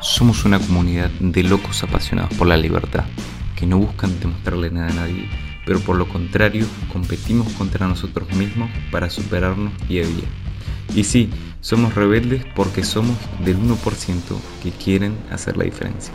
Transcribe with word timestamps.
Somos 0.00 0.44
una 0.44 0.58
comunidad 0.58 1.10
de 1.20 1.42
locos 1.42 1.82
apasionados 1.82 2.34
por 2.34 2.46
la 2.46 2.56
libertad, 2.56 3.04
que 3.56 3.66
no 3.66 3.78
buscan 3.78 4.18
demostrarle 4.20 4.70
nada 4.70 4.88
a 4.88 4.94
nadie, 4.94 5.28
pero 5.66 5.80
por 5.80 5.96
lo 5.96 6.08
contrario 6.08 6.66
competimos 6.92 7.52
contra 7.54 7.86
nosotros 7.86 8.32
mismos 8.34 8.70
para 8.90 9.10
superarnos 9.10 9.72
día 9.88 10.04
a 10.04 10.06
día. 10.06 10.28
Y 10.94 11.04
sí, 11.04 11.30
somos 11.60 11.94
rebeldes 11.94 12.44
porque 12.54 12.82
somos 12.82 13.16
del 13.44 13.56
1% 13.58 14.40
que 14.62 14.70
quieren 14.70 15.16
hacer 15.30 15.56
la 15.56 15.64
diferencia. 15.64 16.12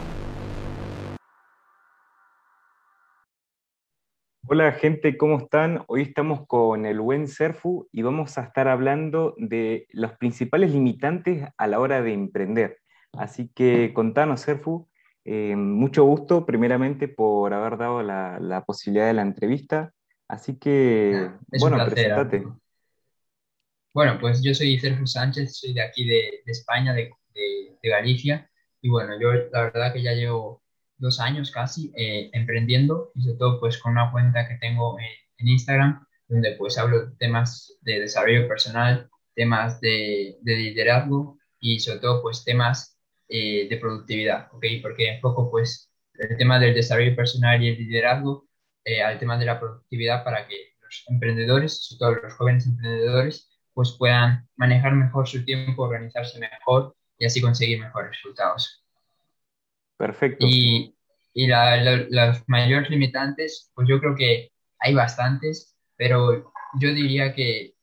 Hola 4.49 4.71
gente, 4.71 5.17
¿cómo 5.17 5.39
están? 5.39 5.83
Hoy 5.87 6.03
estamos 6.03 6.47
con 6.47 6.85
el 6.85 7.01
buen 7.01 7.27
Serfu 7.27 7.89
y 7.91 8.01
vamos 8.01 8.37
a 8.37 8.43
estar 8.43 8.69
hablando 8.69 9.35
de 9.37 9.87
los 9.91 10.13
principales 10.13 10.71
limitantes 10.71 11.49
a 11.57 11.67
la 11.67 11.81
hora 11.81 12.01
de 12.01 12.13
emprender. 12.13 12.77
Así 13.17 13.49
que 13.53 13.93
contanos, 13.93 14.41
Serfu, 14.41 14.87
eh, 15.25 15.55
mucho 15.55 16.03
gusto 16.05 16.45
primeramente 16.45 17.07
por 17.07 17.53
haber 17.53 17.77
dado 17.77 18.01
la, 18.01 18.63
posibilidad 18.65 19.07
de 19.07 19.13
la 19.13 19.23
entrevista. 19.23 19.93
Así 20.27 20.57
que, 20.57 21.29
bueno, 21.59 21.77
presentate. 21.85 22.45
Bueno, 23.93 24.19
pues 24.19 24.43
yo 24.43 24.53
soy 24.53 24.79
Sergio 24.79 25.07
Sánchez, 25.07 25.57
soy 25.57 25.73
de 25.73 25.81
aquí 25.81 26.05
de, 26.05 26.43
España, 26.45 26.93
de, 26.93 27.11
Galicia, 27.83 28.49
y 28.81 28.89
bueno, 28.89 29.19
yo 29.19 29.31
la 29.51 29.63
verdad 29.63 29.93
que 29.93 30.03
ya 30.03 30.11
llevo 30.11 30.61
dos 30.97 31.19
años 31.19 31.51
casi 31.51 31.91
eh, 31.95 32.29
emprendiendo, 32.33 33.11
y 33.15 33.21
sobre 33.21 33.37
todo 33.37 33.59
pues 33.59 33.77
con 33.77 33.93
una 33.93 34.11
cuenta 34.11 34.47
que 34.47 34.55
tengo 34.55 34.97
en, 34.99 35.47
Instagram, 35.47 36.05
donde 36.27 36.51
pues 36.57 36.77
hablo 36.77 37.05
de 37.05 37.15
temas 37.15 37.77
de 37.81 38.01
desarrollo 38.01 38.47
personal, 38.47 39.09
temas 39.35 39.79
de, 39.79 40.37
liderazgo 40.43 41.37
y 41.59 41.79
sobre 41.79 41.99
todo 41.99 42.21
pues 42.21 42.43
temas 42.43 42.96
eh, 43.29 43.67
de 43.69 43.77
productividad, 43.77 44.49
¿ok? 44.53 44.65
Porque 44.81 45.09
enfoco 45.09 45.49
pues 45.51 45.91
el 46.13 46.37
tema 46.37 46.59
del 46.59 46.73
desarrollo 46.73 47.15
personal 47.15 47.61
y 47.61 47.69
el 47.69 47.77
liderazgo 47.77 48.47
eh, 48.83 49.01
al 49.01 49.19
tema 49.19 49.37
de 49.37 49.45
la 49.45 49.59
productividad 49.59 50.23
para 50.23 50.47
que 50.47 50.75
los 50.81 51.03
emprendedores, 51.07 51.85
sobre 51.85 51.99
todo 51.99 52.27
los 52.27 52.33
jóvenes 52.33 52.65
emprendedores, 52.65 53.49
pues 53.73 53.95
puedan 53.97 54.47
manejar 54.55 54.93
mejor 54.93 55.27
su 55.27 55.43
tiempo, 55.45 55.83
organizarse 55.83 56.39
mejor 56.39 56.95
y 57.17 57.25
así 57.25 57.41
conseguir 57.41 57.79
mejores 57.79 58.11
resultados. 58.11 58.83
Perfecto. 59.97 60.45
Y, 60.47 60.95
y 61.33 61.47
los 61.47 62.43
mayores 62.47 62.89
limitantes, 62.89 63.71
pues 63.75 63.87
yo 63.87 63.99
creo 63.99 64.15
que 64.15 64.51
hay 64.79 64.93
bastantes, 64.93 65.75
pero 65.95 66.51
yo 66.79 66.93
diría 66.93 67.33
que 67.33 67.75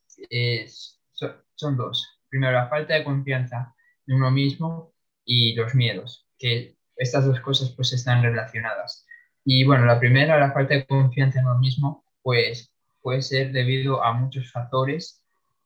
son, 1.55 1.77
dos. 1.77 2.19
Primero, 2.29 2.53
la 2.53 2.67
falta 2.67 2.95
de 2.95 3.03
confianza 3.03 3.73
en 4.07 4.15
uno 4.15 4.31
mismo 4.31 4.94
y 5.25 5.55
los 5.55 5.75
miedos, 5.75 6.27
que 6.37 6.77
estas 6.95 7.25
dos 7.25 7.39
cosas 7.41 7.73
pues 7.75 7.91
están 7.93 8.23
relacionadas. 8.23 9.05
Y 9.43 9.65
bueno, 9.65 9.85
la 9.85 9.99
primera, 9.99 10.39
la 10.39 10.51
falta 10.53 10.75
de 10.75 10.85
confianza 10.85 11.39
en 11.39 11.47
uno 11.47 11.59
mismo, 11.59 12.05
pues 12.21 12.71
puede 13.01 13.21
ser 13.21 13.51
debido 13.51 14.03
a 14.03 14.13
muchos 14.13 14.51
factores 14.51 15.25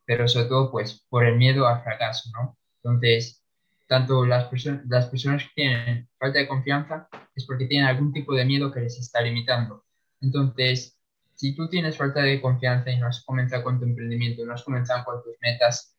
pero 0.10 0.28
sobre 0.28 0.48
todo 0.48 0.72
pues 0.72 1.06
por 1.08 1.24
el 1.24 1.38
miedo 1.38 1.68
al 1.68 1.84
fracaso, 1.84 2.32
¿no? 2.34 2.58
Entonces, 2.78 3.44
tanto 3.88 4.26
las, 4.26 4.46
personas 4.46 4.82
las 4.88 5.06
personas 5.06 5.44
que 5.44 5.50
tienen 5.54 6.10
falta 6.18 6.40
de 6.40 6.48
confianza 6.48 7.08
es 7.36 7.46
porque 7.46 7.68
tienen 7.68 7.88
algún 7.88 8.12
tipo 8.12 8.34
de 8.34 8.44
miedo 8.44 8.72
que 8.72 8.80
les 8.80 8.98
está 8.98 9.22
limitando. 9.22 9.86
Entonces, 10.20 10.98
si 11.36 11.56
tú 11.56 11.70
tienes 11.70 11.96
falta 11.96 12.22
de 12.24 12.42
confianza 12.42 12.90
y 12.90 12.98
no 12.98 13.06
has 13.06 13.24
comenzado 13.24 13.64
con 13.64 13.78
tu 13.78 13.86
emprendimiento, 13.86 14.44
no 14.44 14.56
has 14.56 14.64
comenzado 14.64 15.06
con 15.06 15.22
tus 15.22 15.36
metas 15.42 15.96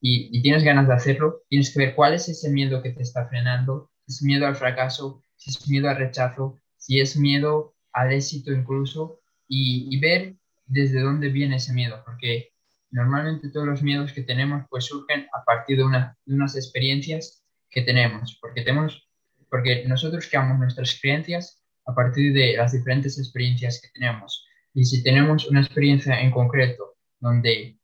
y, 0.00 0.42
tienes 0.42 0.62
ganas 0.62 0.86
de 0.88 0.94
hacerlo, 0.94 1.42
tienes 1.48 1.72
que 1.72 1.80
ver 1.80 1.94
cuál 1.94 2.14
es 2.14 2.28
ese 2.28 2.50
miedo 2.50 2.82
que 2.82 2.90
te 2.90 3.02
está 3.02 3.26
frenando, 3.28 3.90
si 4.06 4.12
es 4.12 4.22
miedo 4.22 4.46
al 4.46 4.56
fracaso, 4.56 5.22
si 5.36 5.50
es 5.50 5.68
miedo 5.68 5.88
al 5.88 5.96
rechazo, 5.96 6.58
si 6.76 7.00
es 7.00 7.16
miedo 7.16 7.74
al 7.92 8.12
éxito 8.12 8.52
incluso, 8.52 9.20
y, 9.48 9.98
ver 10.00 10.36
desde 10.66 11.00
dónde 11.00 11.30
viene 11.30 11.56
ese 11.56 11.72
miedo, 11.72 12.02
porque 12.04 12.50
normalmente 12.90 13.50
todos 13.50 13.66
los 13.66 13.82
miedos 13.82 14.12
que 14.12 14.22
tenemos 14.22 14.64
pues 14.70 14.84
surgen 14.84 15.26
a 15.32 15.44
partir 15.44 15.78
de, 15.78 15.84
unas 16.26 16.56
experiencias 16.56 17.42
que 17.70 17.82
tenemos, 17.82 18.38
porque, 18.40 18.62
tenemos, 18.62 19.08
porque 19.50 19.84
nosotros 19.86 20.26
creamos 20.28 20.58
nuestras 20.58 20.90
experiencias 20.90 21.62
a 21.86 21.94
partir 21.94 22.34
de 22.34 22.56
las 22.56 22.72
diferentes 22.72 23.18
experiencias 23.18 23.80
que 23.80 23.88
tenemos. 23.98 24.46
Y 24.74 24.84
si 24.84 25.02
tenemos 25.02 25.46
una 25.48 25.60
experiencia 25.60 26.20
en 26.20 26.30
concreto 26.30 26.96
donde 27.18 27.77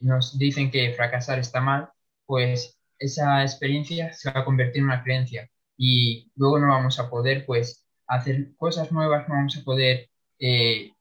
nos 0.00 0.38
dicen 0.38 0.70
que 0.70 0.94
fracasar 0.94 1.38
está 1.38 1.60
mal, 1.60 1.90
pues 2.26 2.78
esa 2.98 3.42
experiencia 3.42 4.12
se 4.12 4.30
va 4.30 4.40
a 4.40 4.44
convertir 4.44 4.78
en 4.78 4.86
una 4.86 5.02
creencia 5.02 5.50
y 5.76 6.30
luego 6.36 6.58
no 6.58 6.68
vamos 6.68 6.98
a 6.98 7.10
poder 7.10 7.44
pues 7.46 7.86
hacer 8.06 8.54
cosas 8.56 8.92
nuevas, 8.92 9.28
no 9.28 9.34
vamos 9.34 9.56
a 9.56 9.64
poder 9.64 10.08
eh, 10.38 10.92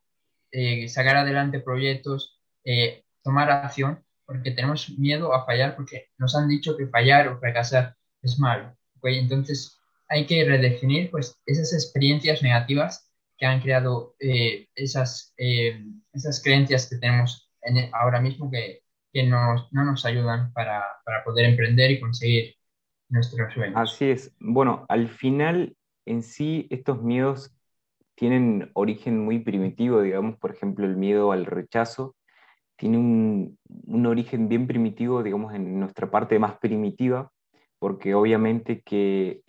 eh, 0.52 0.88
sacar 0.90 1.18
adelante 1.18 1.60
proyectos, 1.60 2.40
eh, 2.64 3.04
tomar 3.24 3.50
acción 3.50 4.04
porque 4.26 4.52
tenemos 4.52 4.90
miedo 4.98 5.34
a 5.34 5.46
fallar 5.46 5.76
porque 5.76 6.08
nos 6.18 6.36
han 6.36 6.48
dicho 6.48 6.76
que 6.78 6.88
fallar 6.88 7.28
o 7.28 7.40
fracasar 7.40 7.96
es 8.22 8.40
malo. 8.40 8.76
Entonces 9.04 9.80
hay 10.10 10.26
que 10.26 10.44
redefinir 10.46 11.12
pues, 11.12 11.40
esas 11.46 11.74
experiencias 11.74 12.42
negativas 12.42 13.12
que 13.38 13.46
han 13.46 13.62
creado 13.62 14.16
esas, 14.20 15.36
esas 15.38 16.42
creencias 16.42 16.90
que 16.90 16.96
tenemos 16.96 17.52
en, 17.62 17.94
ahora 17.94 18.20
mismo 18.20 18.50
que, 18.50 18.85
que 19.16 19.24
nos, 19.24 19.72
no 19.72 19.86
nos 19.86 20.06
ayudan 20.06 20.52
para, 20.52 20.84
para 21.06 21.24
poder 21.24 21.46
emprender 21.46 21.90
y 21.90 22.02
conseguir 22.02 22.54
nuestros 23.08 23.54
sueños. 23.54 23.78
Así 23.78 24.10
es. 24.10 24.36
Bueno, 24.42 24.86
al 24.90 25.08
final 25.08 25.78
en 26.06 26.22
sí 26.22 26.68
estos 26.70 27.02
miedos 27.02 27.56
tienen 28.16 28.72
origen 28.74 29.24
muy 29.24 29.40
primitivo, 29.40 30.02
digamos, 30.02 30.38
por 30.38 30.52
ejemplo, 30.52 30.86
el 30.86 30.98
miedo 30.98 31.32
al 31.32 31.46
rechazo 31.46 32.18
tiene 32.76 32.98
un, 32.98 33.58
un, 33.88 34.06
origen 34.06 34.50
bien 34.50 34.68
primitivo, 34.68 35.24
digamos, 35.24 35.54
en 35.54 35.80
nuestra 35.80 36.12
parte 36.12 36.38
más 36.38 36.58
primitiva, 36.58 37.32
porque 37.80 38.14
obviamente 38.16 38.82
que 38.82 39.44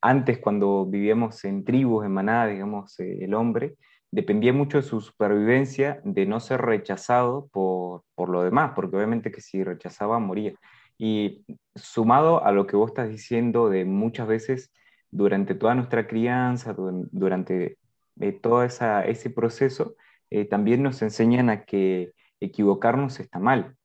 antes 0.00 0.38
cuando 0.38 0.86
vivíamos 0.86 1.44
en 1.44 1.64
tribus, 1.64 2.04
en 2.04 2.12
manadas, 2.14 2.50
digamos, 2.50 2.98
eh, 2.98 3.18
el 3.20 3.34
hombre, 3.34 3.76
dependía 4.12 4.52
mucho 4.52 4.76
de 4.76 4.84
su 4.84 5.00
supervivencia, 5.00 6.00
de 6.04 6.26
no 6.26 6.38
ser 6.38 6.60
rechazado 6.60 7.48
por, 7.50 8.04
por 8.14 8.28
lo 8.28 8.44
demás, 8.44 8.72
porque 8.76 8.96
obviamente 8.96 9.32
que 9.32 9.40
si 9.40 9.64
rechazaba 9.64 10.18
moría. 10.20 10.54
Y 10.98 11.44
sumado 11.74 12.44
a 12.44 12.52
lo 12.52 12.66
que 12.66 12.76
vos 12.76 12.90
estás 12.90 13.08
diciendo 13.08 13.70
de 13.70 13.84
muchas 13.84 14.28
veces 14.28 14.70
durante 15.10 15.54
toda 15.54 15.74
nuestra 15.74 16.06
crianza, 16.06 16.74
durante 16.76 17.78
eh, 18.20 18.32
todo 18.32 18.62
ese 18.62 19.30
proceso, 19.30 19.96
eh, 20.30 20.44
también 20.44 20.82
nos 20.82 21.00
enseñan 21.02 21.50
a 21.50 21.64
que 21.64 22.12
equivocarnos 22.40 23.18
está 23.18 23.38
mal. 23.38 23.76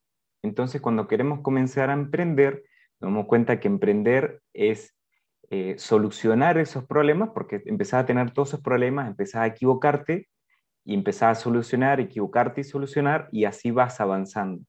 Entonces, 0.44 0.82
cuando 0.82 1.08
queremos 1.08 1.40
comenzar 1.40 1.90
a 1.90 1.94
emprender, 1.94 2.64
nos 3.00 3.12
damos 3.12 3.28
cuenta 3.28 3.60
que 3.60 3.68
emprender 3.68 4.42
es 4.54 4.97
eh, 5.50 5.76
solucionar 5.78 6.58
esos 6.58 6.86
problemas, 6.86 7.30
porque 7.34 7.62
empezás 7.66 8.04
a 8.04 8.06
tener 8.06 8.32
todos 8.32 8.50
esos 8.50 8.62
problemas, 8.62 9.08
empezás 9.08 9.42
a 9.42 9.48
equivocarte 9.48 10.28
y 10.84 10.94
empezás 10.94 11.38
a 11.38 11.42
solucionar, 11.42 12.00
equivocarte 12.00 12.62
y 12.62 12.64
solucionar, 12.64 13.30
y 13.32 13.46
así 13.46 13.72
vas 13.72 14.00
avanzando. 14.02 14.64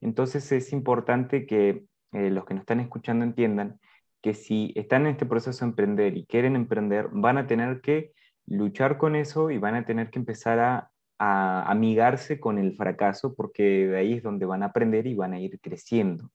Entonces 0.00 0.50
es 0.52 0.72
importante 0.72 1.46
que 1.46 1.84
eh, 2.12 2.30
los 2.30 2.44
que 2.44 2.54
nos 2.54 2.62
están 2.62 2.80
escuchando 2.80 3.24
entiendan 3.24 3.78
que 4.20 4.34
si 4.34 4.72
están 4.76 5.02
en 5.02 5.12
este 5.12 5.26
proceso 5.26 5.64
de 5.64 5.70
emprender 5.70 6.16
y 6.16 6.26
quieren 6.26 6.56
emprender, 6.56 7.08
van 7.12 7.38
a 7.38 7.46
tener 7.46 7.80
que 7.80 8.12
luchar 8.46 8.98
con 8.98 9.16
eso 9.16 9.50
y 9.50 9.58
van 9.58 9.74
a 9.74 9.84
tener 9.84 10.10
que 10.10 10.18
empezar 10.18 10.58
a 10.60 10.92
a 11.24 11.70
amigarse 11.70 12.40
con 12.40 12.58
el 12.58 12.74
fracaso 12.74 13.32
porque 13.36 13.86
de 13.86 13.96
ahí 13.96 14.14
es 14.14 14.24
donde 14.24 14.44
van 14.44 14.64
a 14.64 14.66
aprender 14.66 15.06
y 15.06 15.14
van 15.14 15.34
a 15.34 15.38
ir 15.38 15.60
creciendo. 15.60 16.28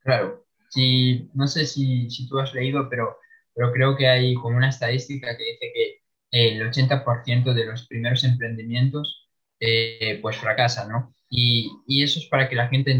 Claro, 0.00 0.44
sí, 0.72 1.30
no 1.34 1.46
sé 1.46 1.66
si, 1.66 2.10
si 2.10 2.28
tú 2.28 2.38
has 2.38 2.54
leído, 2.54 2.88
pero, 2.88 3.18
pero 3.54 3.72
creo 3.72 3.96
que 3.96 4.08
hay 4.08 4.34
como 4.34 4.56
una 4.56 4.70
estadística 4.70 5.36
que 5.36 5.44
dice 5.44 5.72
que 5.74 6.02
el 6.30 6.62
80% 6.62 7.52
de 7.54 7.66
los 7.66 7.86
primeros 7.86 8.24
emprendimientos 8.24 9.28
eh, 9.60 10.18
pues 10.22 10.36
fracasan, 10.36 10.88
¿no? 10.90 11.14
Y, 11.28 11.70
y, 11.86 12.02
eso 12.02 12.18
es 12.18 12.26
para 12.26 12.48
que 12.48 12.56
la 12.56 12.68
gente 12.68 12.90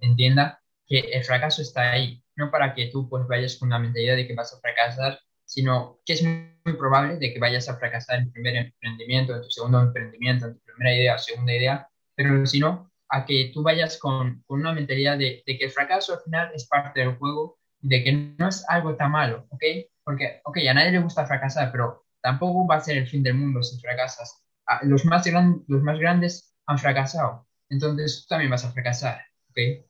entienda 0.00 0.60
que 0.86 0.98
el 0.98 1.24
fracaso 1.24 1.62
está 1.62 1.92
ahí, 1.92 2.22
no 2.36 2.50
para 2.50 2.74
que 2.74 2.86
tú 2.86 3.08
pues 3.08 3.26
vayas 3.28 3.56
con 3.56 3.70
la 3.70 3.78
mentalidad 3.78 4.16
de 4.16 4.26
que 4.26 4.34
vas 4.34 4.54
a 4.54 4.60
fracasar 4.60 5.20
sino 5.50 5.98
que 6.06 6.12
es 6.12 6.22
muy 6.22 6.74
probable 6.78 7.16
de 7.16 7.32
que 7.32 7.40
vayas 7.40 7.68
a 7.68 7.76
fracasar 7.76 8.20
en 8.20 8.26
tu 8.26 8.32
primer 8.34 8.54
emprendimiento, 8.54 9.34
en 9.34 9.42
tu 9.42 9.50
segundo 9.50 9.80
emprendimiento, 9.80 10.46
en 10.46 10.54
tu 10.54 10.60
primera 10.60 10.94
idea, 10.94 11.18
segunda 11.18 11.52
idea, 11.52 11.88
pero 12.14 12.46
si 12.46 12.60
no, 12.60 12.89
a 13.10 13.24
que 13.26 13.50
tú 13.52 13.62
vayas 13.62 13.98
con, 13.98 14.42
con 14.46 14.60
una 14.60 14.72
mentalidad 14.72 15.18
de, 15.18 15.42
de, 15.44 15.58
que 15.58 15.64
el 15.64 15.70
fracaso 15.70 16.14
al 16.14 16.20
final 16.20 16.50
es 16.54 16.66
parte 16.66 17.00
del 17.00 17.16
juego, 17.16 17.58
de 17.80 18.04
que 18.04 18.12
no 18.38 18.48
es 18.48 18.64
algo 18.68 18.94
tan 18.96 19.10
malo, 19.10 19.46
¿ok? 19.50 19.62
Porque, 20.04 20.40
ok, 20.44 20.58
a 20.68 20.74
nadie 20.74 20.92
le 20.92 21.00
gusta 21.00 21.26
fracasar, 21.26 21.72
pero 21.72 22.04
tampoco 22.22 22.66
va 22.66 22.76
a 22.76 22.80
ser 22.80 22.98
el 22.98 23.06
fin 23.06 23.22
del 23.22 23.34
mundo 23.34 23.62
si 23.62 23.80
fracasas. 23.80 24.44
Los 24.82 25.04
más, 25.04 25.26
gran, 25.26 25.64
los 25.66 25.82
más 25.82 25.98
grandes 25.98 26.54
han 26.66 26.78
fracasado, 26.78 27.46
entonces 27.68 28.26
también 28.28 28.50
vas 28.50 28.64
a 28.64 28.70
fracasar, 28.70 29.20
¿ok? 29.50 29.84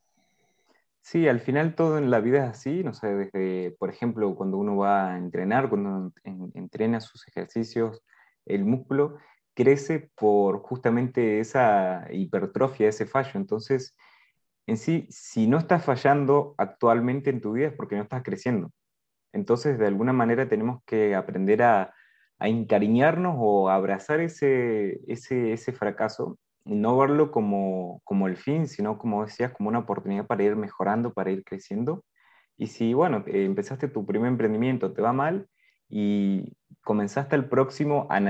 Sí, 1.02 1.28
al 1.28 1.40
final 1.40 1.75
todo 1.75 1.99
en 1.99 2.11
la 2.11 2.20
vida 2.20 2.44
es 2.44 2.50
así, 2.50 2.84
no 2.84 2.94
sé, 2.94 3.08
desde, 3.08 3.72
por 3.72 3.90
ejemplo, 3.90 4.34
cuando 4.34 4.58
uno 4.58 4.76
va 4.76 5.12
a 5.12 5.19
entrenar, 5.19 5.69
cuando 5.69 6.12
entrena 6.55 7.00
sus 7.00 7.26
ejercicios, 7.28 8.02
el 8.46 8.64
músculo 8.64 9.19
crece 9.60 10.10
por 10.16 10.62
justamente 10.62 11.38
esa 11.38 12.06
hipertrofia, 12.10 12.88
ese 12.88 13.04
fallo. 13.04 13.32
Entonces, 13.34 13.94
en 14.66 14.78
sí, 14.78 15.06
si 15.10 15.46
no 15.46 15.58
estás 15.58 15.84
fallando 15.84 16.54
actualmente 16.56 17.28
en 17.28 17.42
tu 17.42 17.52
vida 17.52 17.68
es 17.68 17.74
porque 17.74 17.96
no 17.96 18.02
estás 18.02 18.22
creciendo. 18.22 18.70
Entonces, 19.34 19.78
de 19.78 19.86
alguna 19.86 20.14
manera 20.14 20.48
tenemos 20.48 20.82
que 20.86 21.14
aprender 21.14 21.62
a, 21.62 21.94
encariñarnos 22.42 23.36
o 23.38 23.68
abrazar 23.68 24.20
ese, 24.20 24.98
ese, 25.06 25.72
fracaso 25.72 26.38
no 26.64 26.96
verlo 26.96 27.30
como, 27.30 28.00
como 28.02 28.28
el 28.28 28.36
fin, 28.38 28.66
sino 28.66 28.96
como 28.96 29.26
decías, 29.26 29.52
como 29.52 29.68
una 29.68 29.80
oportunidad 29.80 30.26
para 30.26 30.44
ir 30.44 30.56
mejorando, 30.56 31.12
para 31.12 31.30
ir 31.30 31.44
creciendo. 31.44 32.02
Y 32.56 32.68
si, 32.68 32.94
bueno, 32.94 33.24
eh, 33.26 33.44
empezaste 33.44 33.88
tu 33.88 34.06
primer 34.06 34.28
emprendimiento, 34.28 34.94
te 34.94 35.02
va 35.02 35.12
mal 35.12 35.48
y 35.90 36.56
comenzaste 36.82 37.36
el 37.36 37.46
próximo 37.46 38.06
a 38.08 38.20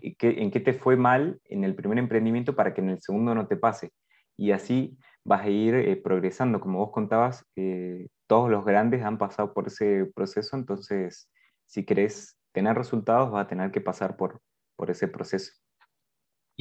analizar 0.00 0.38
en 0.38 0.50
qué 0.50 0.60
te 0.60 0.72
fue 0.72 0.96
mal 0.96 1.40
en 1.44 1.64
el 1.64 1.74
primer 1.74 1.98
emprendimiento 1.98 2.54
para 2.56 2.74
que 2.74 2.80
en 2.80 2.90
el 2.90 3.00
segundo 3.00 3.34
no 3.34 3.46
te 3.46 3.56
pase. 3.56 3.92
Y 4.36 4.52
así 4.52 4.96
vas 5.24 5.42
a 5.42 5.48
ir 5.50 5.74
eh, 5.74 5.96
progresando. 5.96 6.60
Como 6.60 6.78
vos 6.78 6.92
contabas, 6.92 7.44
eh, 7.56 8.08
todos 8.26 8.50
los 8.50 8.64
grandes 8.64 9.02
han 9.02 9.18
pasado 9.18 9.52
por 9.52 9.66
ese 9.66 10.06
proceso, 10.14 10.56
entonces 10.56 11.30
si 11.66 11.84
querés 11.84 12.36
tener 12.52 12.76
resultados 12.76 13.30
vas 13.30 13.44
a 13.44 13.48
tener 13.48 13.70
que 13.70 13.80
pasar 13.80 14.16
por, 14.16 14.40
por 14.76 14.90
ese 14.90 15.08
proceso 15.08 15.52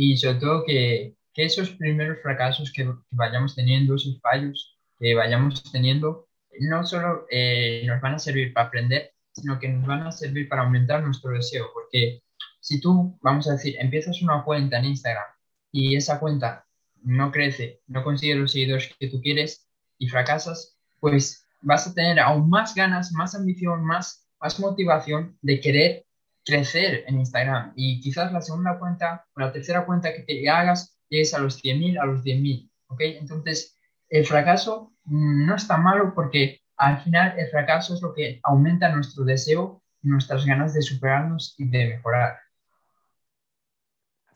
y 0.01 0.15
sobre 0.15 0.39
todo 0.39 0.63
que, 0.65 1.17
que 1.33 1.43
esos 1.43 1.71
primeros 1.71 2.19
fracasos 2.21 2.71
que, 2.71 2.89
vayamos 3.11 3.53
teniendo, 3.53 3.95
esos 3.95 4.17
fallos 4.21 4.77
que 4.97 5.13
vayamos 5.13 5.61
teniendo, 5.73 6.29
no 6.61 6.85
solo 6.85 7.25
eh, 7.29 7.83
nos 7.85 7.99
van 7.99 8.13
a 8.13 8.19
servir 8.19 8.53
para 8.53 8.67
aprender, 8.67 9.11
sino 9.33 9.59
que 9.59 9.67
nos 9.67 9.85
van 9.85 10.03
a 10.03 10.13
servir 10.13 10.47
para 10.47 10.61
aumentar 10.61 11.03
nuestro 11.03 11.31
deseo, 11.31 11.67
porque 11.73 12.21
si 12.59 12.79
tú, 12.81 13.17
vamos 13.21 13.47
a 13.47 13.53
decir, 13.53 13.75
empiezas 13.79 14.21
una 14.21 14.43
cuenta 14.43 14.77
en 14.77 14.85
Instagram 14.85 15.25
y 15.71 15.95
esa 15.95 16.19
cuenta 16.19 16.65
no 17.03 17.31
crece, 17.31 17.81
no 17.87 18.03
consigue 18.03 18.35
los 18.35 18.51
seguidores 18.51 18.93
que 18.99 19.07
tú 19.07 19.21
quieres 19.21 19.67
y 19.97 20.07
fracasas, 20.07 20.77
pues 20.99 21.45
vas 21.61 21.87
a 21.87 21.93
tener 21.93 22.19
aún 22.19 22.49
más 22.49 22.75
ganas, 22.75 23.11
más 23.11 23.35
ambición, 23.35 23.85
más, 23.85 24.27
más 24.39 24.59
motivación 24.59 25.37
de 25.41 25.59
querer 25.59 26.05
crecer 26.45 27.03
en 27.07 27.19
Instagram 27.19 27.73
y 27.75 27.99
quizás 28.01 28.31
la 28.31 28.41
segunda 28.41 28.79
cuenta 28.79 29.25
o 29.35 29.39
la 29.39 29.51
tercera 29.51 29.85
cuenta 29.85 30.13
que 30.13 30.23
te 30.23 30.49
hagas 30.49 30.99
llegues 31.09 31.33
a 31.33 31.39
los 31.39 31.63
100.000, 31.63 31.99
a 32.01 32.05
los 32.05 32.23
10.000, 32.23 32.69
¿ok? 32.87 33.01
Entonces, 33.01 33.75
el 34.09 34.25
fracaso 34.25 34.93
no 35.05 35.55
está 35.55 35.77
malo 35.77 36.13
porque 36.13 36.61
al 36.77 37.01
final 37.01 37.37
el 37.37 37.49
fracaso 37.49 37.93
es 37.93 38.01
lo 38.01 38.13
que 38.13 38.39
aumenta 38.43 38.89
nuestro 38.89 39.23
deseo, 39.25 39.83
nuestras 40.01 40.45
ganas 40.45 40.73
de 40.73 40.81
superarnos 40.81 41.55
y 41.57 41.67
de 41.67 41.87
mejorar. 41.87 42.37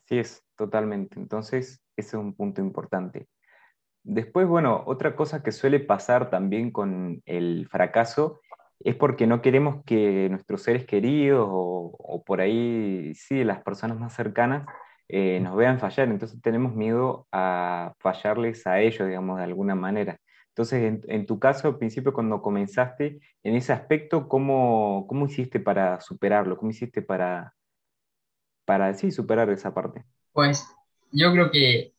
Así 0.05 0.19
es, 0.19 0.43
totalmente. 0.55 1.19
Entonces, 1.19 1.81
ese 1.95 2.07
es 2.09 2.13
un 2.13 2.33
punto 2.33 2.61
importante. 2.61 3.27
Después, 4.03 4.47
bueno, 4.47 4.83
otra 4.85 5.15
cosa 5.15 5.43
que 5.43 5.51
suele 5.51 5.79
pasar 5.79 6.29
también 6.29 6.71
con 6.71 7.21
el 7.25 7.67
fracaso 7.69 8.41
es 8.79 8.95
porque 8.95 9.27
no 9.27 9.41
queremos 9.41 9.83
que 9.85 10.27
nuestros 10.29 10.63
seres 10.63 10.85
queridos 10.85 11.47
o, 11.49 12.23
por 12.25 12.41
ahí, 12.41 13.13
sí, 13.15 13.43
las 13.43 13.63
personas 13.63 13.97
más 13.99 14.13
cercanas 14.13 14.67
eh, 15.07 15.39
nos 15.39 15.55
vean 15.55 15.79
fallar. 15.79 16.09
Entonces 16.09 16.41
tenemos 16.41 16.75
miedo 16.75 17.27
a 17.31 17.93
fallarles 17.99 18.67
a 18.67 18.81
ellos, 18.81 19.07
digamos, 19.07 19.37
de 19.37 19.45
alguna 19.45 19.75
manera. 19.75 20.17
Entonces, 20.49 21.01
en, 21.07 21.25
tu 21.25 21.39
caso, 21.39 21.67
al 21.69 21.77
principio, 21.77 22.13
cuando 22.13 22.41
comenzaste, 22.41 23.19
en 23.43 23.55
ese 23.55 23.73
aspecto, 23.73 24.27
¿cómo, 24.27 25.05
cómo 25.07 25.25
hiciste 25.25 25.59
para 25.59 25.99
superarlo? 26.01 26.57
¿Cómo 26.57 26.71
hiciste 26.71 27.01
para, 27.01 27.53
para 28.73 28.93
sí, 28.95 29.11
superar 29.11 29.51
esa 29.51 29.71
parte? 29.71 30.03
Pues 30.31 30.65
yo 31.11 31.31
creo 31.31 31.51
que 31.51 31.93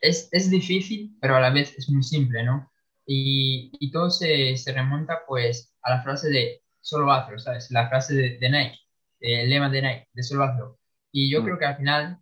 es, 0.00 0.28
es 0.32 0.50
difícil, 0.50 1.16
pero 1.20 1.36
a 1.36 1.40
la 1.40 1.50
vez 1.50 1.72
es 1.78 1.88
muy 1.88 2.02
simple, 2.02 2.42
¿no? 2.42 2.68
Y, 3.06 3.70
y 3.78 3.92
todo 3.92 4.10
se, 4.10 4.56
se, 4.56 4.72
remonta 4.72 5.20
pues 5.24 5.72
a 5.82 5.90
la 5.90 6.02
frase 6.02 6.28
de 6.30 6.62
solo 6.80 7.12
hazlo, 7.12 7.38
¿sabes? 7.38 7.70
La 7.70 7.88
frase 7.88 8.14
de, 8.16 8.38
de 8.38 8.50
Nike, 8.50 8.78
el 9.20 9.50
lema 9.50 9.70
de 9.70 9.82
Nike, 9.82 10.08
de 10.12 10.22
solo 10.24 10.42
hazlo. 10.42 10.78
Y 11.12 11.30
yo 11.30 11.42
mm. 11.42 11.44
creo 11.44 11.58
que 11.58 11.64
al 11.66 11.76
final 11.76 12.18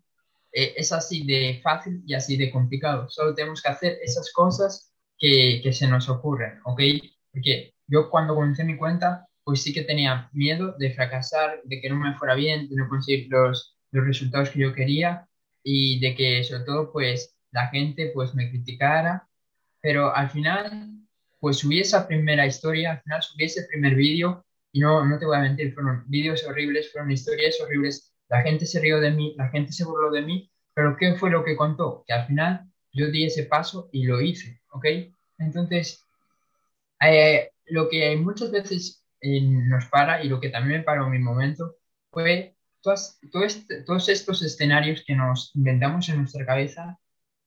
eh, 0.52 0.74
es 0.76 0.92
así 0.92 1.26
de 1.26 1.60
fácil 1.62 2.02
y 2.06 2.12
así 2.12 2.36
de 2.36 2.50
complicado. 2.50 3.08
Solo 3.08 3.34
tenemos 3.34 3.62
que 3.62 3.70
hacer 3.70 3.98
esas 4.02 4.30
cosas 4.34 4.92
que, 5.18 5.62
que 5.62 5.72
se 5.72 5.88
nos 5.88 6.10
ocurren, 6.10 6.60
¿ok? 6.66 6.80
Porque 7.32 7.72
yo 7.86 8.10
cuando 8.10 8.34
comencé 8.34 8.64
mi 8.64 8.76
cuenta, 8.76 9.26
pues 9.44 9.62
sí 9.62 9.72
que 9.72 9.82
tenía 9.82 10.28
miedo 10.34 10.74
de 10.78 10.92
fracasar, 10.92 11.62
de 11.64 11.80
que 11.80 11.88
no 11.88 11.96
me 11.96 12.14
fuera 12.18 12.34
bien, 12.34 12.68
de 12.68 12.76
no 12.76 12.86
conseguir 12.86 13.28
los, 13.30 13.73
los 13.94 14.06
resultados 14.06 14.50
que 14.50 14.60
yo 14.60 14.74
quería 14.74 15.28
y 15.62 16.00
de 16.00 16.14
que 16.14 16.44
sobre 16.44 16.64
todo 16.64 16.92
pues 16.92 17.34
la 17.50 17.68
gente 17.68 18.10
pues 18.14 18.34
me 18.34 18.50
criticara 18.50 19.26
pero 19.84 20.16
al 20.16 20.30
final, 20.30 20.96
pues 21.40 21.58
subí 21.58 21.78
esa 21.78 22.08
primera 22.08 22.46
historia, 22.46 22.92
al 22.92 23.02
final 23.02 23.22
subí 23.22 23.44
ese 23.44 23.64
primer 23.64 23.94
vídeo 23.94 24.42
y 24.72 24.80
no, 24.80 25.04
no 25.04 25.18
te 25.18 25.26
voy 25.26 25.36
a 25.36 25.40
mentir, 25.40 25.74
fueron 25.74 26.04
vídeos 26.06 26.42
horribles, 26.44 26.90
fueron 26.90 27.10
historias 27.10 27.60
horribles, 27.60 28.14
la 28.30 28.40
gente 28.40 28.64
se 28.64 28.80
rió 28.80 28.98
de 28.98 29.10
mí, 29.10 29.34
la 29.36 29.50
gente 29.50 29.72
se 29.72 29.84
burló 29.84 30.10
de 30.10 30.22
mí, 30.22 30.50
pero 30.72 30.96
¿qué 30.96 31.16
fue 31.16 31.28
lo 31.28 31.44
que 31.44 31.54
contó? 31.54 32.02
Que 32.06 32.14
al 32.14 32.26
final 32.26 32.64
yo 32.94 33.10
di 33.10 33.26
ese 33.26 33.42
paso 33.42 33.90
y 33.92 34.04
lo 34.04 34.22
hice, 34.22 34.58
¿ok? 34.70 34.86
Entonces, 35.36 36.02
eh, 37.02 37.50
lo 37.66 37.90
que 37.90 38.16
muchas 38.16 38.50
veces 38.50 39.04
eh, 39.20 39.42
nos 39.42 39.84
para 39.90 40.24
y 40.24 40.30
lo 40.30 40.40
que 40.40 40.48
también 40.48 40.78
me 40.78 40.84
paró 40.84 41.04
en 41.04 41.12
mi 41.12 41.18
momento 41.18 41.76
fue 42.10 42.53
todos, 42.84 43.18
este, 43.46 43.82
todos 43.82 44.08
estos 44.08 44.42
escenarios 44.42 45.02
que 45.06 45.16
nos 45.16 45.50
inventamos 45.54 46.08
en 46.10 46.18
nuestra 46.18 46.44
cabeza 46.44 46.98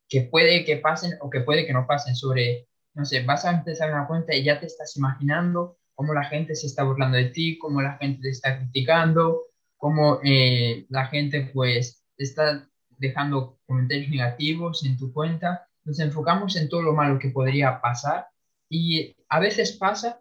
que 0.09 0.21
puede 0.21 0.65
que 0.65 0.77
pasen 0.77 1.13
o 1.21 1.29
que 1.29 1.41
puede 1.41 1.65
que 1.65 1.73
no 1.73 1.85
pasen 1.85 2.15
sobre, 2.15 2.67
no 2.95 3.05
sé, 3.05 3.23
vas 3.23 3.45
a 3.45 3.51
empezar 3.51 3.91
una 3.91 4.07
cuenta 4.07 4.33
y 4.33 4.43
ya 4.43 4.59
te 4.59 4.65
estás 4.65 4.97
imaginando 4.97 5.77
cómo 5.93 6.13
la 6.13 6.23
gente 6.23 6.55
se 6.55 6.67
está 6.67 6.83
burlando 6.83 7.17
de 7.17 7.29
ti, 7.29 7.57
cómo 7.59 7.81
la 7.81 7.97
gente 7.97 8.21
te 8.23 8.29
está 8.29 8.57
criticando, 8.57 9.43
cómo 9.77 10.19
eh, 10.23 10.85
la 10.89 11.07
gente 11.07 11.51
pues 11.53 12.03
está 12.17 12.67
dejando 12.97 13.59
comentarios 13.67 14.09
negativos 14.09 14.83
en 14.85 14.97
tu 14.97 15.13
cuenta. 15.13 15.67
Nos 15.85 15.99
enfocamos 15.99 16.55
en 16.55 16.67
todo 16.67 16.81
lo 16.81 16.93
malo 16.93 17.19
que 17.19 17.29
podría 17.29 17.79
pasar 17.79 18.27
y 18.69 19.15
a 19.29 19.39
veces 19.39 19.73
pasa, 19.73 20.19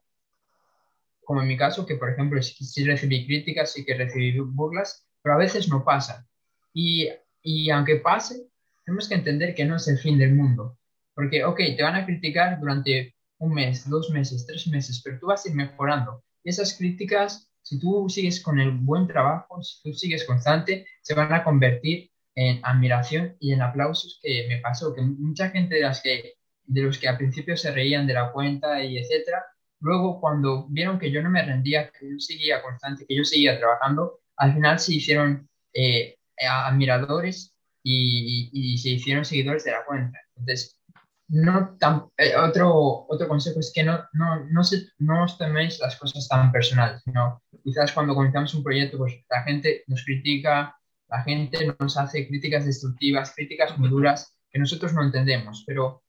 como 1.25 1.43
en 1.43 1.49
mi 1.49 1.57
caso, 1.57 1.87
que 1.87 1.97
por 1.97 2.11
ejemplo 2.11 2.43
sí, 2.43 2.85
recibí 2.85 3.27
críticas, 3.27 3.73
sí 3.73 3.85
que 3.85 3.95
recibí 3.95 4.39
burlas, 4.39 5.06
pero 5.27 5.35
a 5.35 5.41
veces 5.41 5.69
no 5.69 5.83
pasa. 5.83 6.25
Y, 6.73 7.09
y 7.43 7.69
aunque 7.71 7.97
pase, 7.97 8.47
tenemos 8.85 9.09
que 9.09 9.17
entender 9.17 9.57
que 9.57 9.65
no 9.65 9.75
es 9.75 9.89
el 9.89 9.99
fin 9.99 10.19
del 10.19 10.37
mundo. 10.37 10.79
Porque, 11.17 11.45
ok, 11.45 11.57
te 11.77 11.83
van 11.83 11.97
a 11.97 12.07
criticar 12.07 12.61
durante 12.61 13.17
un 13.39 13.53
mes, 13.53 13.91
dos 13.91 14.09
meses, 14.11 14.47
tres 14.47 14.69
meses, 14.69 15.03
pero 15.03 15.19
tú 15.19 15.27
vas 15.27 15.45
a 15.45 15.49
ir 15.49 15.57
mejorando. 15.57 16.23
Y 16.45 16.51
esas 16.51 16.79
críticas, 16.79 17.51
si 17.63 17.81
tú 17.81 18.09
sigues 18.09 18.41
con 18.41 18.61
el 18.61 18.71
buen 18.71 19.09
trabajo, 19.09 19.61
si 19.65 19.83
tú 19.83 19.93
sigues 19.93 20.23
constante, 20.23 20.87
se 21.03 21.15
van 21.15 21.33
a 21.33 21.43
convertir 21.43 22.09
en 22.37 22.61
admiración 22.63 23.37
y 23.41 23.51
en 23.51 23.63
aplausos 23.63 24.21
que 24.23 24.47
me 24.49 24.59
pasó, 24.59 24.95
que 24.95 25.03
mucha 25.03 25.51
gente 25.51 25.75
de, 25.75 25.81
las 25.81 26.03
que, 26.03 26.35
de 26.67 26.83
los 26.83 26.99
que 27.01 27.09
al 27.09 27.19
principio 27.19 27.57
se 27.57 27.73
reían 27.73 28.07
de 28.07 28.15
la 28.15 28.31
cuenta 28.31 28.81
y 28.81 28.97
etcétera, 28.97 29.45
luego 29.81 30.21
cuando 30.21 30.69
vieron 30.69 31.01
que 31.01 31.11
yo 31.11 31.21
no 31.21 31.31
me 31.31 31.45
rendía, 31.45 31.91
que 31.91 32.09
yo 32.13 32.19
seguía 32.21 32.63
constante, 32.63 33.05
que 33.09 33.17
yo 33.17 33.25
seguía 33.25 33.59
trabajando, 33.59 34.21
al 34.37 34.55
final 34.55 34.79
se 34.79 34.95
hicieron 34.95 35.49
eh, 35.73 36.17
admiradores 36.49 37.55
y, 37.83 38.79
se 38.79 38.91
hicieron 38.91 39.25
seguidores 39.25 39.65
de 39.65 39.73
la 39.73 39.85
cuenta. 39.85 40.19
Entonces, 40.37 40.81
no 41.29 41.77
tan, 41.79 42.07
eh, 42.17 42.37
otro, 42.37 43.07
otro 43.09 43.29
consejo 43.29 43.61
es 43.61 43.73
que 43.75 43.83
no, 43.85 44.05
no, 44.13 44.45
no, 44.51 44.65
se, 44.65 44.89
no 44.99 45.25
os 45.25 45.39
toméis 45.39 45.79
las 45.81 45.97
cosas 45.97 46.29
tan 46.29 46.53
personales, 46.53 47.03
sino 47.05 47.43
quizás 47.65 47.93
cuando 47.93 48.15
comenzamos 48.15 48.55
un 48.55 48.63
proyecto, 48.63 48.99
pues 48.99 49.15
la 49.29 49.43
gente 49.43 49.85
nos 49.87 50.05
critica, 50.05 50.77
la 51.09 51.23
gente 51.23 51.75
nos 51.79 51.97
hace 51.97 52.29
críticas 52.29 52.67
destructivas, 52.67 53.35
críticas 53.35 53.77
muy 53.79 53.89
duras 53.89 54.37
que 54.51 54.59
nosotros 54.59 54.93
no 54.93 55.03
entendemos, 55.03 55.65
pero 55.67 56.03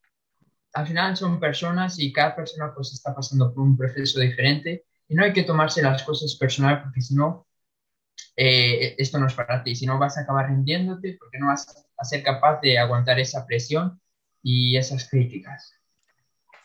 al 0.73 0.87
final 0.87 1.17
son 1.17 1.39
personas 1.39 1.99
y 1.99 2.11
cada 2.13 2.35
persona 2.35 2.71
pues 2.73 2.93
está 2.93 3.15
pasando 3.15 3.53
por 3.53 3.63
un 3.63 3.77
proceso 3.77 4.19
diferente 4.19 4.85
y 5.07 5.15
no 5.15 5.23
hay 5.23 5.33
que 5.33 5.43
tomarse 5.43 5.81
las 5.81 6.03
cosas 6.03 6.35
personal 6.35 6.83
porque 6.83 7.01
si 7.01 7.15
no 7.15 7.46
eh, 8.37 8.95
esto 8.97 9.19
no 9.19 9.27
es 9.27 9.33
para 9.33 9.63
ti, 9.63 9.75
si 9.75 9.85
no 9.85 9.99
vas 9.99 10.17
a 10.17 10.21
acabar 10.21 10.47
rindiéndote 10.47 11.17
porque 11.19 11.39
no 11.39 11.47
vas 11.47 11.85
a 11.97 12.05
ser 12.05 12.23
capaz 12.23 12.61
de 12.61 12.77
aguantar 12.77 13.19
esa 13.19 13.45
presión 13.45 13.99
y 14.43 14.77
esas 14.77 15.09
críticas. 15.09 15.73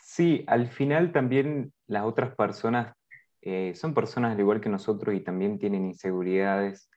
Sí, 0.01 0.43
al 0.47 0.69
final 0.69 1.11
también 1.11 1.73
las 1.87 2.05
otras 2.05 2.35
personas 2.35 2.95
eh, 3.41 3.73
son 3.75 3.93
personas 3.93 4.33
al 4.33 4.39
igual 4.39 4.61
que 4.61 4.69
nosotros 4.69 5.15
y 5.15 5.21
también 5.21 5.59
tienen 5.59 5.85
inseguridades 5.85 6.89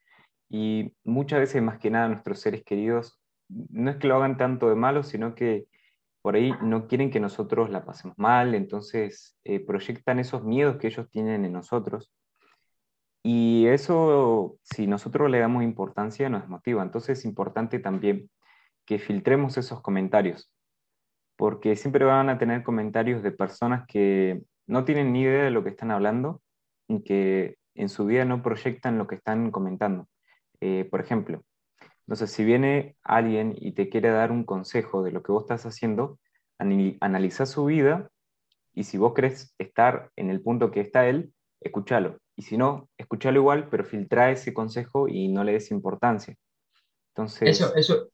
y 0.49 0.93
muchas 1.03 1.41
veces 1.41 1.63
más 1.63 1.79
que 1.79 1.91
nada 1.91 2.09
nuestros 2.09 2.41
seres 2.41 2.63
queridos 2.63 3.19
no 3.49 3.91
es 3.91 3.97
que 3.97 4.09
lo 4.09 4.17
hagan 4.17 4.37
tanto 4.37 4.69
de 4.69 4.75
malo, 4.75 5.03
sino 5.03 5.35
que 5.35 5.67
por 6.23 6.35
ahí 6.35 6.53
no 6.63 6.89
quieren 6.89 7.11
que 7.11 7.21
nosotros 7.21 7.71
la 7.71 7.85
pasemos 7.85 8.19
mal, 8.19 8.55
entonces 8.55 9.39
eh, 9.45 9.61
proyectan 9.61 10.19
esos 10.19 10.43
miedos 10.45 10.77
que 10.77 10.89
ellos 10.89 11.09
tienen 11.11 11.45
en 11.45 11.53
nosotros. 11.53 12.13
Y 13.29 13.67
eso, 13.67 14.57
si 14.63 14.87
nosotros 14.87 15.29
le 15.29 15.41
damos 15.41 15.65
importancia, 15.65 16.29
nos 16.31 16.47
motiva. 16.47 16.85
Entonces 16.85 17.19
es 17.19 17.25
importante 17.25 17.81
también 17.81 18.31
que 18.85 19.01
filtremos 19.01 19.59
esos 19.59 19.83
comentarios, 19.83 20.49
porque 21.35 21.75
siempre 21.75 22.05
van 22.05 22.29
a 22.29 22.39
tener 22.39 22.63
comentarios 22.63 23.25
de 23.25 23.33
personas 23.33 23.85
que 23.89 24.43
no 24.69 24.85
tienen 24.85 25.13
ni 25.13 25.23
idea 25.23 25.43
de 25.43 25.51
lo 25.51 25.65
que 25.65 25.71
están 25.71 25.91
hablando 25.91 26.41
y 26.87 27.03
que 27.03 27.59
en 27.75 27.89
su 27.89 28.07
vida 28.07 28.25
no 28.25 28.45
proyectan 28.45 28.97
lo 28.97 29.09
que 29.09 29.17
están 29.17 29.51
comentando. 29.51 30.07
Eh, 30.61 30.87
por 30.89 31.01
ejemplo, 31.01 31.43
entonces, 32.07 32.31
si 32.31 32.45
viene 32.45 32.95
alguien 33.03 33.57
y 33.57 33.73
te 33.73 33.89
quiere 33.89 34.11
dar 34.11 34.31
un 34.31 34.45
consejo 34.45 35.03
de 35.03 35.11
lo 35.11 35.25
que 35.25 35.33
vos 35.33 35.43
estás 35.43 35.67
haciendo, 35.67 36.21
analiza 36.59 37.45
su 37.45 37.65
vida 37.65 38.09
y 38.73 38.85
si 38.85 38.99
vos 38.99 39.15
crees 39.15 39.53
estar 39.59 40.13
en 40.15 40.31
el 40.31 40.43
punto 40.43 40.71
que 40.71 40.81
está 40.81 41.09
él, 41.09 41.33
escúchalo. 41.61 42.21
Y 42.37 42.43
si 42.43 42.57
no, 42.57 42.89
escúchalo 42.99 43.41
igual, 43.41 43.69
pero 43.71 43.85
filtra 43.85 44.31
ese 44.31 44.53
consejo 44.53 45.09
y 45.09 45.29
no 45.29 45.43
le 45.43 45.53
des 45.53 45.71
importancia. 45.71 46.37
Entonces... 47.15 47.49
Eso, 47.49 47.75
eso, 47.75 48.11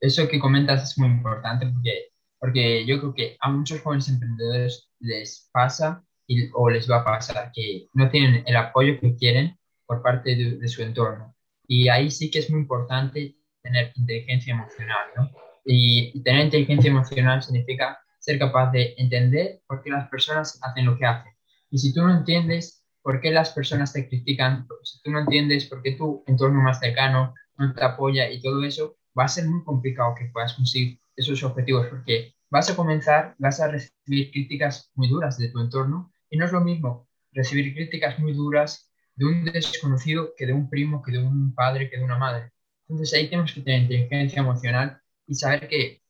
eso 0.00 0.28
que 0.28 0.40
comentas 0.40 0.82
es 0.82 0.98
muy 0.98 1.08
importante 1.08 1.66
porque, 1.66 2.08
porque 2.38 2.84
yo 2.84 2.98
creo 2.98 3.14
que 3.14 3.36
a 3.40 3.48
muchos 3.50 3.80
jóvenes 3.80 4.08
emprendedores 4.08 4.90
les 4.98 5.48
pasa 5.52 6.02
y, 6.26 6.50
o 6.52 6.68
les 6.68 6.90
va 6.90 7.00
a 7.00 7.04
pasar 7.04 7.52
que 7.54 7.88
no 7.92 8.10
tienen 8.10 8.42
el 8.46 8.56
apoyo 8.56 8.98
que 9.00 9.14
quieren 9.16 9.56
por 9.86 10.02
parte 10.02 10.34
de 10.34 10.68
su 10.68 10.82
entorno. 10.82 11.34
Y 11.66 11.88
ahí 11.88 12.10
sí 12.10 12.30
que 12.30 12.40
es 12.40 12.50
muy 12.50 12.60
importante 12.60 13.36
tener 13.62 13.92
inteligencia 13.96 14.54
emocional, 14.54 15.06
¿no? 15.16 15.30
Y, 15.64 16.22
tener 16.22 16.44
inteligencia 16.44 16.90
emocional 16.90 17.42
significa 17.42 17.98
ser 18.18 18.38
capaz 18.38 18.70
de 18.70 18.94
entender 18.98 19.60
por 19.66 19.82
qué 19.82 19.90
las 19.90 20.08
personas 20.08 20.58
hacen 20.62 20.86
lo 20.86 20.96
que 20.98 21.06
hacen. 21.06 21.32
Y 21.70 21.78
si 21.78 21.92
tú 21.92 22.02
no 22.02 22.14
entiendes 22.14 22.83
por 23.04 23.20
qué 23.20 23.30
las 23.30 23.50
personas 23.50 23.92
te 23.92 24.08
critican, 24.08 24.66
si 24.82 24.98
tú 25.02 25.10
no 25.10 25.20
entiendes 25.20 25.66
por 25.66 25.82
qué 25.82 25.92
tu 25.92 26.24
entorno 26.26 26.62
más 26.62 26.80
cercano 26.80 27.34
no 27.58 27.74
te 27.74 27.84
apoya 27.84 28.30
y 28.30 28.40
todo 28.40 28.64
eso, 28.64 28.96
va 29.16 29.24
a 29.24 29.28
ser 29.28 29.46
muy 29.46 29.62
complicado 29.62 30.14
que 30.18 30.30
puedas 30.32 30.54
conseguir 30.54 30.98
esos 31.14 31.42
objetivos 31.44 31.86
porque 31.88 32.34
vas 32.48 32.70
a 32.70 32.74
comenzar, 32.74 33.34
vas 33.38 33.60
a 33.60 33.68
recibir 33.68 34.30
críticas 34.30 34.90
muy 34.94 35.08
duras 35.08 35.36
de 35.36 35.50
tu 35.50 35.60
entorno 35.60 36.12
y 36.30 36.38
no 36.38 36.46
es 36.46 36.52
lo 36.52 36.62
mismo 36.62 37.06
recibir 37.32 37.74
críticas 37.74 38.18
muy 38.18 38.32
duras 38.32 38.90
de 39.16 39.26
un 39.26 39.44
desconocido 39.44 40.32
que 40.34 40.46
de 40.46 40.54
un 40.54 40.70
primo, 40.70 41.02
que 41.02 41.12
de 41.12 41.18
un 41.18 41.54
padre, 41.54 41.90
que 41.90 41.98
de 41.98 42.04
una 42.04 42.16
madre. 42.16 42.52
Entonces 42.88 43.12
ahí 43.12 43.28
tenemos 43.28 43.52
que 43.52 43.60
tener 43.60 43.82
inteligencia 43.82 44.40
emocional 44.40 44.98
y 45.26 45.34
saber 45.34 45.68
que 45.68 46.00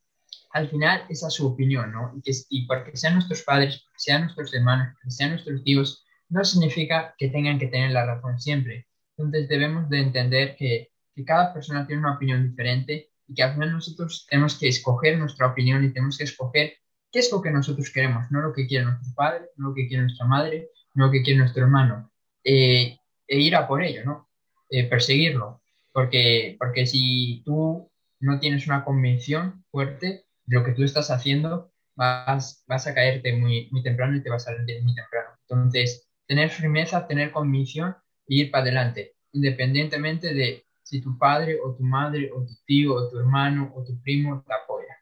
al 0.53 0.69
final 0.69 1.07
esa 1.09 1.27
es 1.27 1.35
su 1.35 1.49
opinión, 1.49 1.91
¿no? 1.91 2.13
Y, 2.17 2.23
que, 2.23 2.31
y 2.51 2.67
porque 2.67 2.97
sean 2.97 3.15
nuestros 3.15 3.43
padres, 3.43 3.85
sean 3.97 4.23
nuestros 4.23 4.55
hermanos, 4.55 4.97
sean 5.09 5.31
nuestros 5.31 5.65
tíos, 5.65 6.04
no 6.35 6.45
significa 6.45 7.15
que 7.17 7.29
tengan 7.29 7.61
que 7.61 7.69
tener 7.69 7.93
la 7.93 8.05
razón 8.05 8.41
siempre. 8.41 8.89
Entonces 9.17 9.49
debemos 9.49 9.89
de 9.89 10.01
entender 10.01 10.57
que, 10.57 10.91
que 11.15 11.25
cada 11.25 11.55
persona 11.55 11.87
tiene 11.87 12.01
una 12.01 12.17
opinión 12.17 12.43
diferente 12.51 13.11
y 13.29 13.35
que 13.35 13.45
al 13.45 13.55
final 13.55 13.71
nosotros 13.71 14.27
tenemos 14.29 14.59
que 14.59 14.67
escoger 14.67 15.17
nuestra 15.17 15.47
opinión 15.47 15.85
y 15.85 15.93
tenemos 15.93 16.19
que 16.19 16.25
escoger 16.25 16.75
qué 17.13 17.21
es 17.21 17.31
lo 17.31 17.41
que 17.41 17.53
nosotros 17.53 17.89
queremos, 17.89 18.33
no 18.33 18.41
lo 18.41 18.53
que 18.53 18.67
quiere 18.67 18.85
nuestro 18.85 19.15
padre, 19.15 19.45
no 19.57 19.69
lo 19.69 19.75
que 19.77 19.87
quiere 19.87 20.03
nuestra 20.03 20.27
madre, 20.27 20.71
no 20.95 21.07
lo 21.07 21.13
que 21.13 21.23
quiere 21.23 21.39
nuestro 21.39 21.63
hermano. 21.63 22.11
Eh, 22.43 22.99
e 23.29 23.39
ir 23.39 23.55
a 23.55 23.69
por 23.69 23.85
ello, 23.85 24.05
¿no? 24.05 24.29
Eh, 24.71 24.89
perseguirlo. 24.89 25.63
Porque, 25.93 26.57
porque 26.59 26.85
si 26.85 27.43
tú 27.45 27.93
no 28.19 28.41
tienes 28.41 28.67
una 28.67 28.85
convicción 28.85 29.65
fuerte 29.71 30.25
de 30.47 30.57
lo 30.57 30.65
que 30.65 30.73
tú 30.73 30.83
estás 30.83 31.13
haciendo, 31.13 31.71
vas, 31.95 32.65
vas 32.67 32.89
a 32.89 32.95
caerte 32.95 33.37
muy, 33.37 33.69
muy 33.71 33.85
temprano 33.85 34.17
y 34.17 34.23
te 34.23 34.31
vas 34.31 34.49
a 34.49 34.55
rendir 34.55 34.83
muy 34.83 34.97
temprano. 34.97 35.31
Entonces, 35.49 36.04
tener 36.27 36.51
firmeza, 36.51 37.07
tener 37.07 37.31
convicción 37.31 37.97
e 38.29 38.37
ir 38.37 38.51
para 38.51 38.63
adelante, 38.63 39.15
independientemente 39.33 40.35
de 40.35 40.65
si 40.83 41.01
tu 41.01 41.17
padre 41.19 41.59
o 41.65 41.75
tu 41.75 41.83
madre 41.83 42.31
o 42.33 42.45
tu 42.45 42.53
tío 42.67 42.95
o 42.95 43.11
tu 43.11 43.19
hermano 43.19 43.73
o 43.75 43.83
tu 43.83 44.01
primo 44.03 44.43
te 44.43 44.55
apoya. 44.55 44.97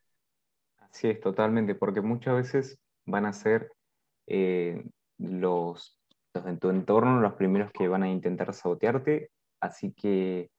Así 0.78 1.08
es, 1.08 1.20
totalmente, 1.20 1.74
porque 1.74 2.00
muchas 2.00 2.34
veces 2.36 2.78
van 3.06 3.26
a 3.26 3.32
ser 3.32 3.72
eh, 4.26 4.84
los 5.18 5.98
los 6.34 6.58
tu 6.60 6.70
entorno 6.70 7.20
los 7.20 7.34
primeros 7.34 7.70
que 7.72 7.88
van 7.88 8.02
a 8.02 8.08
intentar 8.08 8.54
sabotearte. 8.54 9.30
Así 9.60 9.92
que, 9.92 10.50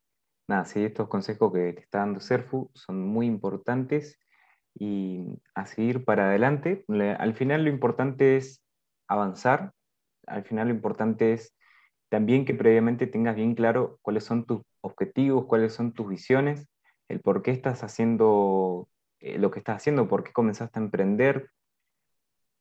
nada, 0.48 0.66
sí, 0.66 0.84
estos 0.84 1.08
consejos 1.08 1.52
que 1.52 1.74
te 1.74 1.82
está 1.82 2.00
dando 2.00 2.20
Serfu 2.20 2.70
son 2.74 3.02
muy 3.06 3.26
importantes 3.26 4.20
y 4.76 5.40
a 5.56 5.66
seguir 5.66 6.06
para 6.06 6.28
adelante. 6.28 6.86
al 7.18 7.34
final 7.34 7.64
lo 7.64 7.70
importante 7.70 8.38
es 8.38 8.64
avanzar, 9.08 9.74
al 10.28 10.44
final 10.44 10.68
lo 10.68 10.74
importante 10.74 11.34
es 11.34 11.56
también 12.10 12.46
que 12.46 12.54
previamente 12.54 13.08
tengas 13.08 13.36
bien 13.36 13.56
claro 13.56 13.98
cuáles 14.02 14.24
son 14.24 14.46
tus 14.46 14.62
objetivos, 14.82 15.46
cuáles 15.46 15.74
son 15.74 15.94
tus 15.94 16.08
visiones, 16.08 16.68
el 17.08 17.22
por 17.22 17.42
qué 17.42 17.52
estás 17.52 17.84
haciendo 17.84 18.88
eh, 19.20 19.38
lo 19.40 19.52
que 19.52 19.60
estás 19.60 19.78
haciendo, 19.78 20.08
por 20.08 20.24
qué 20.24 20.32
comenzaste 20.32 20.80
a 20.80 20.84
emprender. 20.84 21.50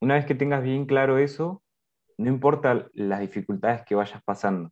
Una 0.00 0.14
vez 0.14 0.26
que 0.26 0.34
tengas 0.34 0.62
bien 0.62 0.86
claro 0.86 1.18
eso, 1.18 1.62
no 2.18 2.28
importa 2.28 2.88
las 2.94 3.20
dificultades 3.20 3.82
que 3.82 3.94
vayas 3.94 4.22
pasando, 4.24 4.70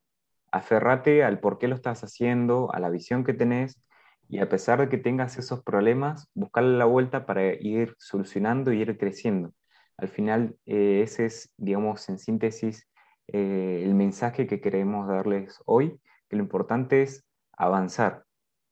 aferrate 0.50 1.24
al 1.24 1.40
por 1.40 1.58
qué 1.58 1.68
lo 1.68 1.74
estás 1.74 2.02
haciendo, 2.04 2.72
a 2.72 2.80
la 2.80 2.90
visión 2.90 3.24
que 3.24 3.34
tenés 3.34 3.82
y 4.28 4.38
a 4.38 4.48
pesar 4.48 4.80
de 4.80 4.88
que 4.88 4.98
tengas 4.98 5.36
esos 5.38 5.62
problemas, 5.62 6.28
buscarle 6.34 6.78
la 6.78 6.84
vuelta 6.84 7.26
para 7.26 7.52
ir 7.54 7.96
solucionando 7.98 8.72
y 8.72 8.80
ir 8.80 8.96
creciendo. 8.96 9.52
Al 10.00 10.08
final, 10.08 10.56
eh, 10.66 11.02
ese 11.02 11.26
es, 11.26 11.52
digamos, 11.56 12.08
en 12.08 12.18
síntesis, 12.18 12.88
eh, 13.28 13.82
el 13.84 13.94
mensaje 13.94 14.46
que 14.46 14.60
queremos 14.60 15.08
darles 15.08 15.60
hoy, 15.66 16.00
que 16.28 16.36
lo 16.36 16.42
importante 16.42 17.02
es 17.02 17.26
avanzar. 17.52 18.24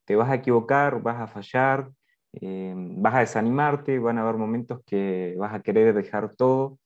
Te 0.05 0.17
vas 0.17 0.31
a 0.31 0.37
equivocar, 0.37 1.03
vas 1.03 1.21
a 1.21 1.27
fallar, 1.27 1.91
eh, 2.33 2.75
vas 2.77 3.15
a 3.15 3.21
desanimarte, 3.21 3.99
van 3.99 4.19
a 4.19 4.23
haber 4.23 4.37
momentos 4.37 4.81
que 4.87 5.35
vas 5.39 5.55
a 5.55 5.61
querer 5.61 5.95
dejar 5.95 6.35
todo, 6.35 6.79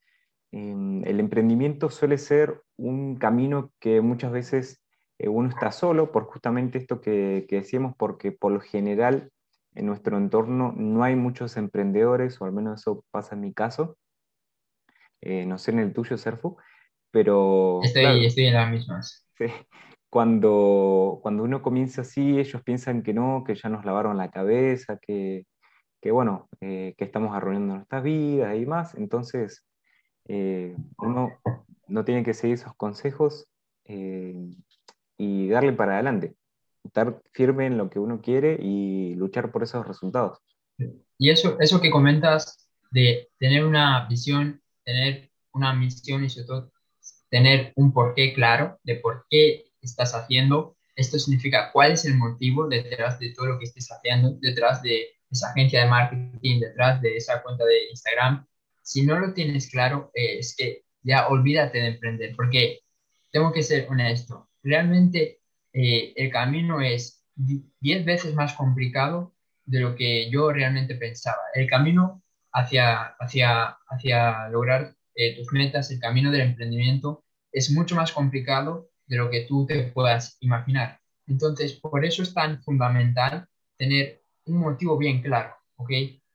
Em, 0.52 1.02
el 1.06 1.18
emprendimiento 1.18 1.88
suele 1.88 2.18
ser 2.18 2.62
un 2.76 3.16
camino 3.16 3.72
que 3.80 4.02
muchas 4.02 4.32
veces 4.32 4.82
eh, 5.18 5.28
uno 5.28 5.48
está 5.48 5.72
solo 5.72 6.12
por 6.12 6.24
justamente 6.24 6.76
esto 6.78 7.00
que, 7.00 7.46
decíamos, 7.48 7.94
porque 7.96 8.32
por 8.32 8.52
lo 8.52 8.60
general 8.60 9.30
en 9.74 9.86
nuestro 9.86 10.18
entorno 10.18 10.74
no 10.76 11.02
hay 11.04 11.16
muchos 11.16 11.56
emprendedores, 11.56 12.38
o 12.40 12.44
al 12.44 12.52
menos 12.52 12.80
eso 12.80 13.02
pasa 13.10 13.34
en 13.34 13.40
mi 13.40 13.54
caso. 13.54 13.96
Eh, 15.22 15.46
no 15.46 15.56
sé 15.56 15.70
en 15.70 15.78
el 15.78 15.92
tuyo, 15.92 16.18
Serfu, 16.18 16.56
pero... 17.10 17.80
Estoy, 17.82 18.26
estoy 18.26 18.46
en 18.46 18.54
las 18.54 18.70
mismas. 18.70 19.26
Cuando, 20.10 21.20
cuando 21.22 21.42
uno 21.44 21.62
comienza 21.62 22.02
así, 22.02 22.38
ellos 22.38 22.62
piensan 22.62 23.02
que 23.02 23.14
no, 23.14 23.44
que 23.46 23.54
ya 23.54 23.70
nos 23.70 23.84
lavaron 23.84 24.18
la 24.18 24.30
cabeza, 24.30 24.98
que, 24.98 25.46
que 26.00 26.10
bueno, 26.10 26.48
eh, 26.60 26.94
que 26.98 27.04
estamos 27.04 27.34
arruinando 27.34 27.76
nuestras 27.76 28.02
vidas 28.02 28.56
y 28.56 28.66
más. 28.66 28.94
Entonces, 28.94 29.64
eh, 30.28 30.76
uno 30.98 31.30
no 31.86 32.04
tiene 32.04 32.24
que 32.24 32.34
seguir 32.34 32.54
esos 32.54 32.74
consejos 32.74 33.46
eh, 33.84 34.34
y 35.16 35.48
darle 35.48 35.72
para 35.72 35.94
adelante, 35.94 36.34
estar 36.84 37.20
firme 37.32 37.66
en 37.66 37.78
lo 37.78 37.90
que 37.90 37.98
uno 37.98 38.20
quiere 38.20 38.58
y 38.60 39.14
luchar 39.14 39.52
por 39.52 39.62
esos 39.62 39.86
resultados. 39.86 40.38
Y 41.18 41.30
eso, 41.30 41.56
eso 41.60 41.80
que 41.80 41.90
comentas 41.90 42.68
de 42.90 43.30
tener 43.38 43.64
una 43.64 44.06
visión, 44.08 44.61
tener 44.84 45.30
una 45.52 45.74
misión 45.74 46.24
y 46.24 46.30
sobre 46.30 46.46
todo 46.46 46.72
tener 47.30 47.72
un 47.76 47.92
porqué 47.92 48.34
claro 48.34 48.78
de 48.84 48.96
por 48.96 49.26
qué 49.30 49.64
estás 49.80 50.14
haciendo, 50.14 50.76
esto 50.94 51.18
significa 51.18 51.70
cuál 51.72 51.92
es 51.92 52.04
el 52.04 52.16
motivo 52.16 52.68
detrás 52.68 53.18
de 53.18 53.30
todo 53.30 53.46
lo 53.46 53.58
que 53.58 53.64
estés 53.64 53.90
haciendo, 53.90 54.36
detrás 54.40 54.82
de 54.82 55.06
esa 55.30 55.50
agencia 55.50 55.82
de 55.82 55.90
marketing, 55.90 56.60
detrás 56.60 57.00
de 57.00 57.16
esa 57.16 57.42
cuenta 57.42 57.64
de 57.64 57.88
Instagram, 57.90 58.46
si 58.82 59.06
no 59.06 59.18
lo 59.18 59.32
tienes 59.32 59.70
claro, 59.70 60.10
eh, 60.14 60.38
es 60.38 60.54
que 60.56 60.84
ya 61.02 61.28
olvídate 61.28 61.78
de 61.78 61.88
emprender, 61.88 62.34
porque 62.36 62.80
tengo 63.30 63.52
que 63.52 63.62
ser 63.62 63.88
honesto, 63.88 64.50
realmente 64.62 65.40
eh, 65.72 66.12
el 66.16 66.30
camino 66.30 66.80
es 66.80 67.24
10 67.34 68.04
veces 68.04 68.34
más 68.34 68.52
complicado 68.54 69.34
de 69.64 69.80
lo 69.80 69.96
que 69.96 70.30
yo 70.30 70.52
realmente 70.52 70.94
pensaba. 70.96 71.40
El 71.54 71.68
camino 71.68 72.21
hacia, 72.52 73.14
hacia, 73.18 73.76
hacia 73.88 74.48
lograr 74.48 74.94
eh, 75.14 75.36
tus 75.36 75.52
metas, 75.52 75.90
el 75.90 76.00
camino 76.00 76.30
del 76.30 76.42
emprendimiento, 76.42 77.24
es 77.50 77.70
mucho 77.70 77.94
más 77.94 78.12
complicado 78.12 78.88
de 79.06 79.16
lo 79.16 79.30
que 79.30 79.42
tú 79.42 79.66
te 79.66 79.82
puedas 79.84 80.36
imaginar. 80.40 81.00
Entonces, 81.26 81.74
por 81.74 82.04
eso 82.04 82.22
es 82.22 82.34
tan 82.34 82.62
fundamental 82.62 83.46
tener 83.76 84.22
un 84.46 84.58
motivo 84.58 84.96
bien 84.98 85.22
claro, 85.22 85.54
¿ok? 85.76 85.90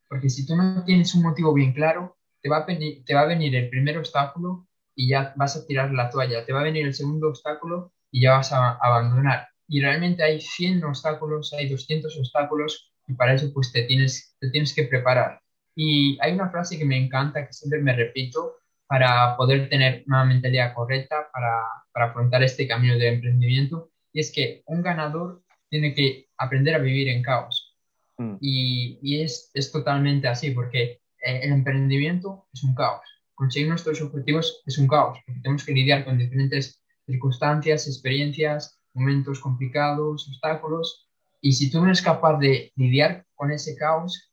Porque 0.07 0.29
si 0.29 0.45
tú 0.45 0.55
no 0.55 0.83
tienes 0.85 1.13
un 1.15 1.23
motivo 1.23 1.53
bien 1.53 1.73
claro, 1.73 2.17
te 2.41 2.49
va, 2.49 2.57
a 2.57 3.25
venir, 3.25 3.55
el 3.55 3.69
primer 3.69 3.97
obstáculo 3.97 4.67
y 4.95 5.09
ya 5.09 5.33
vas 5.35 5.55
a 5.55 5.65
tirar 5.65 5.91
la 5.91 6.09
toalla, 6.09 6.45
te 6.45 6.53
va 6.53 6.61
a 6.61 6.63
venir 6.63 6.85
el 6.85 6.93
segundo 6.93 7.29
obstáculo 7.29 7.91
y 8.11 8.21
ya 8.21 8.37
vas 8.37 8.53
a 8.53 8.77
abandonar. 8.77 9.47
Y 9.67 9.81
realmente 9.81 10.23
hay 10.23 10.39
100 10.39 10.83
obstáculos, 10.85 11.53
hay 11.53 11.67
200 11.67 12.17
obstáculos 12.17 12.93
y 13.07 13.13
para 13.13 13.33
eso 13.33 13.51
pues 13.53 13.71
te 13.71 13.83
tienes, 13.83 14.35
te 14.39 14.49
tienes 14.49 14.73
que 14.73 14.83
preparar. 14.83 15.41
Y 15.79 16.17
hay 16.21 16.33
una 16.33 16.49
frase 16.49 16.79
que 16.79 16.85
me 16.85 16.97
encanta, 16.97 17.45
que 17.45 17.53
siempre 17.53 17.79
me 17.79 17.95
repito, 17.95 18.55
para 18.87 19.37
poder 19.37 19.69
tener 19.69 20.03
una 20.07 20.25
mentalidad 20.25 20.73
correcta 20.73 21.29
para, 21.31 21.61
para 21.93 22.07
afrontar 22.07 22.41
este 22.41 22.67
camino 22.67 22.95
de 22.95 23.09
emprendimiento, 23.09 23.91
y 24.11 24.21
es 24.21 24.31
que 24.31 24.63
un 24.65 24.81
ganador 24.81 25.43
tiene 25.69 25.93
que 25.93 26.29
aprender 26.35 26.73
a 26.73 26.79
vivir 26.79 27.09
en 27.09 27.21
caos. 27.21 27.77
Mm. 28.17 28.37
Y, 28.41 28.97
y 29.03 29.21
es, 29.21 29.51
es, 29.53 29.71
totalmente 29.71 30.27
así, 30.27 30.49
porque 30.49 30.99
eh, 31.23 31.41
el 31.43 31.51
emprendimiento 31.51 32.47
es 32.51 32.63
un 32.63 32.73
caos. 32.73 33.03
Conseguir 33.35 33.69
nuestros 33.69 34.01
objetivos 34.01 34.63
es 34.65 34.79
un 34.79 34.87
caos, 34.87 35.19
porque 35.27 35.41
tenemos 35.41 35.63
que 35.63 35.73
lidiar 35.73 36.05
con 36.05 36.17
diferentes 36.17 36.83
circunstancias, 37.05 37.85
experiencias, 37.85 38.79
momentos 38.95 39.39
complicados, 39.41 40.27
obstáculos, 40.27 41.07
y 41.39 41.51
si 41.51 41.69
tú 41.69 41.81
no 41.81 41.85
eres 41.85 42.01
capaz 42.01 42.39
de 42.39 42.71
lidiar 42.75 43.27
con 43.35 43.51
ese 43.51 43.75
caos, 43.75 44.26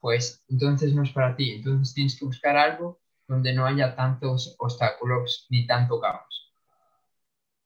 pues 0.00 0.44
entonces 0.48 0.94
no 0.94 1.02
es 1.02 1.12
para 1.12 1.36
ti. 1.36 1.52
Entonces 1.52 1.94
tienes 1.94 2.18
que 2.18 2.24
buscar 2.24 2.56
algo 2.56 3.00
donde 3.28 3.54
no 3.54 3.66
haya 3.66 3.94
tantos 3.94 4.56
obstáculos 4.58 5.46
ni 5.50 5.66
tanto 5.66 6.00
caos. 6.00 6.52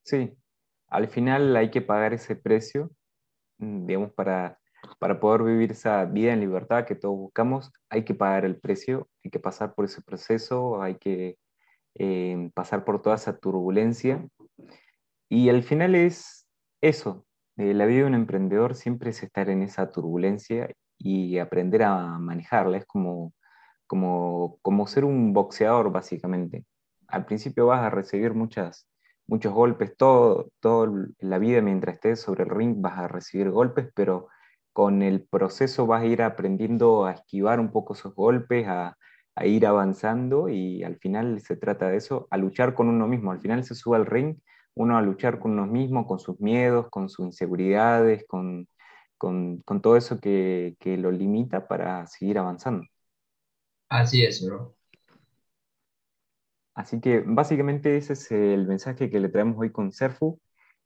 Sí, 0.02 0.36
al 0.88 1.08
final 1.08 1.56
hay 1.56 1.70
que 1.70 1.80
pagar 1.80 2.12
ese 2.12 2.36
precio, 2.36 2.90
mm, 3.58 3.86
digamos, 3.86 4.12
para, 4.12 4.58
para 4.98 5.18
poder 5.18 5.42
vivir 5.42 5.72
esa 5.72 6.04
vida 6.04 6.34
en 6.34 6.40
libertad 6.40 6.84
que 6.84 6.94
todos 6.94 7.16
buscamos, 7.16 7.72
hay 7.88 8.04
que 8.04 8.14
pagar 8.14 8.44
el 8.44 8.60
precio, 8.60 9.08
hay 9.24 9.30
que 9.30 9.38
pasar 9.38 9.74
por 9.74 9.86
ese 9.86 10.02
proceso, 10.02 10.82
hay 10.82 10.96
que 10.96 11.38
eh, 11.94 12.50
pasar 12.54 12.84
por 12.84 13.00
toda 13.00 13.16
esa 13.16 13.38
turbulencia. 13.38 14.28
Y 15.30 15.48
al 15.48 15.62
final 15.62 15.94
es 15.94 16.46
eso, 16.82 17.26
eh, 17.56 17.72
la 17.72 17.86
vida 17.86 18.00
de 18.00 18.06
un 18.06 18.14
emprendedor 18.14 18.74
siempre 18.74 19.10
es 19.10 19.22
estar 19.22 19.48
en 19.48 19.62
esa 19.62 19.90
turbulencia 19.90 20.70
y 21.04 21.38
aprender 21.38 21.82
a 21.84 22.18
manejarla. 22.18 22.78
Es 22.78 22.86
como, 22.86 23.34
como, 23.86 24.58
como 24.62 24.86
ser 24.86 25.04
un 25.04 25.32
boxeador, 25.34 25.92
básicamente. 25.92 26.64
Al 27.08 27.26
principio 27.26 27.66
vas 27.66 27.82
a 27.82 27.90
recibir 27.90 28.34
muchas, 28.34 28.88
muchos 29.26 29.52
golpes, 29.52 29.96
todo, 29.96 30.50
todo 30.60 30.92
la 31.20 31.38
vida 31.38 31.60
mientras 31.62 31.96
estés 31.96 32.20
sobre 32.20 32.44
el 32.44 32.50
ring 32.50 32.76
vas 32.80 32.98
a 32.98 33.08
recibir 33.08 33.50
golpes, 33.50 33.90
pero 33.94 34.28
con 34.72 35.02
el 35.02 35.24
proceso 35.26 35.86
vas 35.86 36.02
a 36.02 36.06
ir 36.06 36.22
aprendiendo 36.22 37.06
a 37.06 37.12
esquivar 37.12 37.60
un 37.60 37.70
poco 37.70 37.94
esos 37.94 38.14
golpes, 38.14 38.66
a, 38.66 38.96
a 39.36 39.46
ir 39.46 39.66
avanzando 39.66 40.48
y 40.48 40.84
al 40.84 40.96
final 40.96 41.40
se 41.40 41.56
trata 41.56 41.88
de 41.90 41.98
eso, 41.98 42.26
a 42.30 42.38
luchar 42.38 42.74
con 42.74 42.88
uno 42.88 43.06
mismo. 43.08 43.30
Al 43.32 43.40
final 43.40 43.64
se 43.64 43.74
sube 43.74 43.96
al 43.96 44.06
ring 44.06 44.38
uno 44.74 44.96
a 44.96 45.02
luchar 45.02 45.38
con 45.38 45.52
uno 45.52 45.66
mismo, 45.66 46.06
con 46.06 46.18
sus 46.18 46.40
miedos, 46.40 46.88
con 46.90 47.08
sus 47.08 47.26
inseguridades, 47.26 48.24
con, 48.26 48.66
con, 49.18 49.58
con 49.62 49.80
todo 49.80 49.96
eso 49.96 50.20
que, 50.20 50.76
que, 50.80 50.96
lo 50.96 51.10
limita 51.10 51.68
para 51.68 52.06
seguir 52.06 52.38
avanzando. 52.38 52.86
Así 53.88 54.24
es, 54.24 54.44
bro. 54.44 54.74
Así 56.74 57.00
que 57.00 57.22
básicamente 57.24 57.96
ese 57.96 58.14
es 58.14 58.30
el 58.32 58.66
mensaje 58.66 59.08
que 59.08 59.20
le 59.20 59.28
traemos 59.28 59.56
hoy 59.58 59.70
con 59.70 59.92
Serfu. 59.92 60.40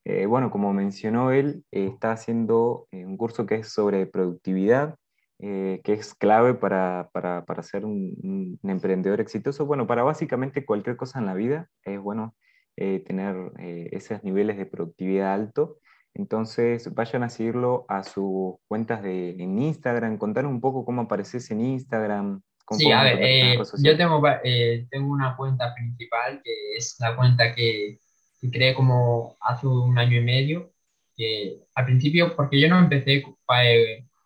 Eh, 0.05 0.27
bueno, 0.27 0.51
como 0.51 0.73
mencionó 0.73 1.33
él, 1.33 1.65
eh, 1.71 1.87
está 1.87 2.13
haciendo 2.13 2.89
eh, 2.93 3.05
un 3.05 3.17
curso 3.17 3.47
que 3.47 3.57
es 3.57 3.69
sobre 3.73 4.07
productividad, 4.07 4.97
que 5.41 5.81
es 5.85 6.15
clave 6.15 6.55
para, 6.55 7.11
para, 7.13 7.45
para 7.45 7.63
ser 7.63 7.85
un, 7.85 8.59
un, 8.63 8.71
emprendedor 8.71 9.21
exitoso. 9.21 9.67
Bueno, 9.67 9.87
para 9.87 10.03
básicamente 10.03 10.67
cualquier 10.67 10.97
cosa 10.97 11.21
en 11.21 11.27
la 11.27 11.35
vida 11.35 11.69
es 11.85 12.01
bueno 12.01 12.35
tener 12.75 13.53
esos 13.93 14.25
niveles 14.25 14.57
de 14.57 14.67
productividad 14.67 15.33
alto. 15.33 15.79
Entonces 16.15 16.93
vayan 16.95 17.23
a 17.23 17.29
seguirlo 17.29 17.87
a 17.89 18.03
sus 18.03 18.57
cuentas 18.67 19.03
de, 19.03 19.31
en 19.31 19.59
Instagram, 19.59 20.19
contar 20.19 20.47
un 20.47 20.61
poco 20.61 20.85
cómo 20.85 21.03
apareces 21.03 21.51
en 21.51 21.61
Instagram. 21.61 22.43
Sí, 22.71 22.93
a 22.93 23.03
ver, 23.03 23.19
eh, 23.23 23.59
yo 23.83 23.97
tengo, 23.97 24.23
tengo 24.91 25.11
una 25.11 25.37
cuenta 25.37 25.75
principal 25.75 26.43
que 26.45 26.77
es 26.77 26.97
la 26.99 27.17
cuenta 27.17 27.55
que, 27.55 28.01
que 28.41 28.51
creé 28.51 28.75
como 28.75 29.39
hace 29.41 29.67
un 29.67 29.99
año 29.99 30.19
y 30.19 30.25
medio, 30.25 30.73
que 31.17 31.61
al 31.75 31.87
principio, 31.87 32.37
porque 32.37 32.61
yo 32.61 32.69
no 32.69 32.79
empecé 32.79 33.23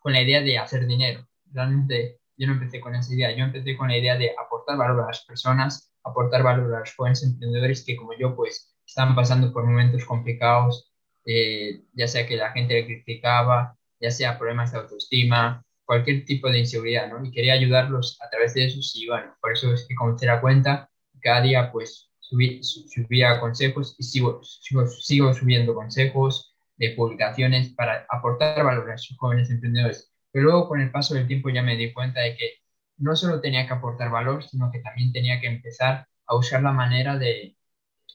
con 0.01 0.13
la 0.13 0.23
idea 0.23 0.41
de 0.41 0.59
hacer 0.59 0.87
dinero, 0.87 1.25
realmente 1.53 2.19
yo 2.37 2.49
no 2.49 2.55
empecé 2.55 2.81
con 2.81 2.97
esa 2.97 3.15
idea, 3.15 3.37
yo 3.37 3.45
empecé 3.45 3.77
con 3.77 3.89
la 3.89 3.97
idea 3.97 4.17
de 4.17 4.33
aportar 4.37 4.77
valor 4.77 5.05
a 5.05 5.07
las 5.07 5.25
personas 5.25 5.93
aportar 6.05 6.43
valor 6.43 6.75
a 6.75 6.81
los 6.81 6.95
jóvenes 6.95 7.23
emprendedores 7.23 7.85
que 7.85 7.97
como 7.97 8.13
yo 8.15 8.35
pues 8.35 8.75
están 8.87 9.15
pasando 9.15 9.53
por 9.53 9.65
momentos 9.65 10.05
complicados, 10.05 10.92
eh, 11.25 11.83
ya 11.93 12.07
sea 12.09 12.27
que 12.27 12.37
la 12.37 12.53
gente 12.53 12.75
le 12.75 12.87
criticaba, 12.87 13.77
ya 14.01 14.11
sea 14.11 14.39
problemas 14.39 14.73
de 14.73 14.79
autoestima, 14.79 15.65
cualquier 15.85 16.25
tipo 16.25 16.49
de 16.51 16.61
inseguridad, 16.61 17.09
¿no? 17.09 17.25
Y 17.25 17.31
quería 17.31 17.55
ayudarlos 17.55 18.19
a 18.21 18.31
través 18.31 18.55
de 18.55 18.67
eso 18.67 18.79
y 18.95 19.07
bueno, 19.09 19.35
por 19.41 19.53
eso 19.53 19.73
es 19.73 19.87
que 19.89 19.95
comencé 19.95 20.27
la 20.27 20.41
cuenta, 20.41 20.91
cada 21.21 21.43
día 21.43 21.71
pues 21.71 22.11
subí, 22.19 22.61
subía 22.63 23.41
consejos 23.41 23.95
y 23.99 24.05
sigo, 24.05 24.41
sigo 24.43 25.35
subiendo 25.35 25.75
consejos 25.75 26.57
de 26.77 26.91
publicaciones 26.91 27.71
para 27.71 28.07
aportar 28.11 28.65
valor 28.65 28.91
a 28.91 28.95
esos 28.95 29.17
jóvenes 29.19 29.51
emprendedores. 29.51 30.13
Pero 30.33 30.47
luego 30.47 30.69
con 30.69 30.81
el 30.81 30.91
paso 30.91 31.15
del 31.15 31.27
tiempo 31.29 31.51
ya 31.51 31.63
me 31.63 31.77
di 31.77 31.93
cuenta 31.93 32.21
de 32.21 32.37
que 32.37 32.51
no 32.99 33.15
solo 33.17 33.41
tenía 33.41 33.67
que 33.67 33.75
aportar 33.75 34.11
valor, 34.11 34.43
sino 34.45 34.71
que 34.71 34.81
también 34.81 35.13
tenía 35.13 35.41
que 35.41 35.47
empezar 35.47 36.07
a 36.27 36.37
usar 36.37 36.63
la 36.63 36.73
manera 36.73 37.19
de, 37.19 37.57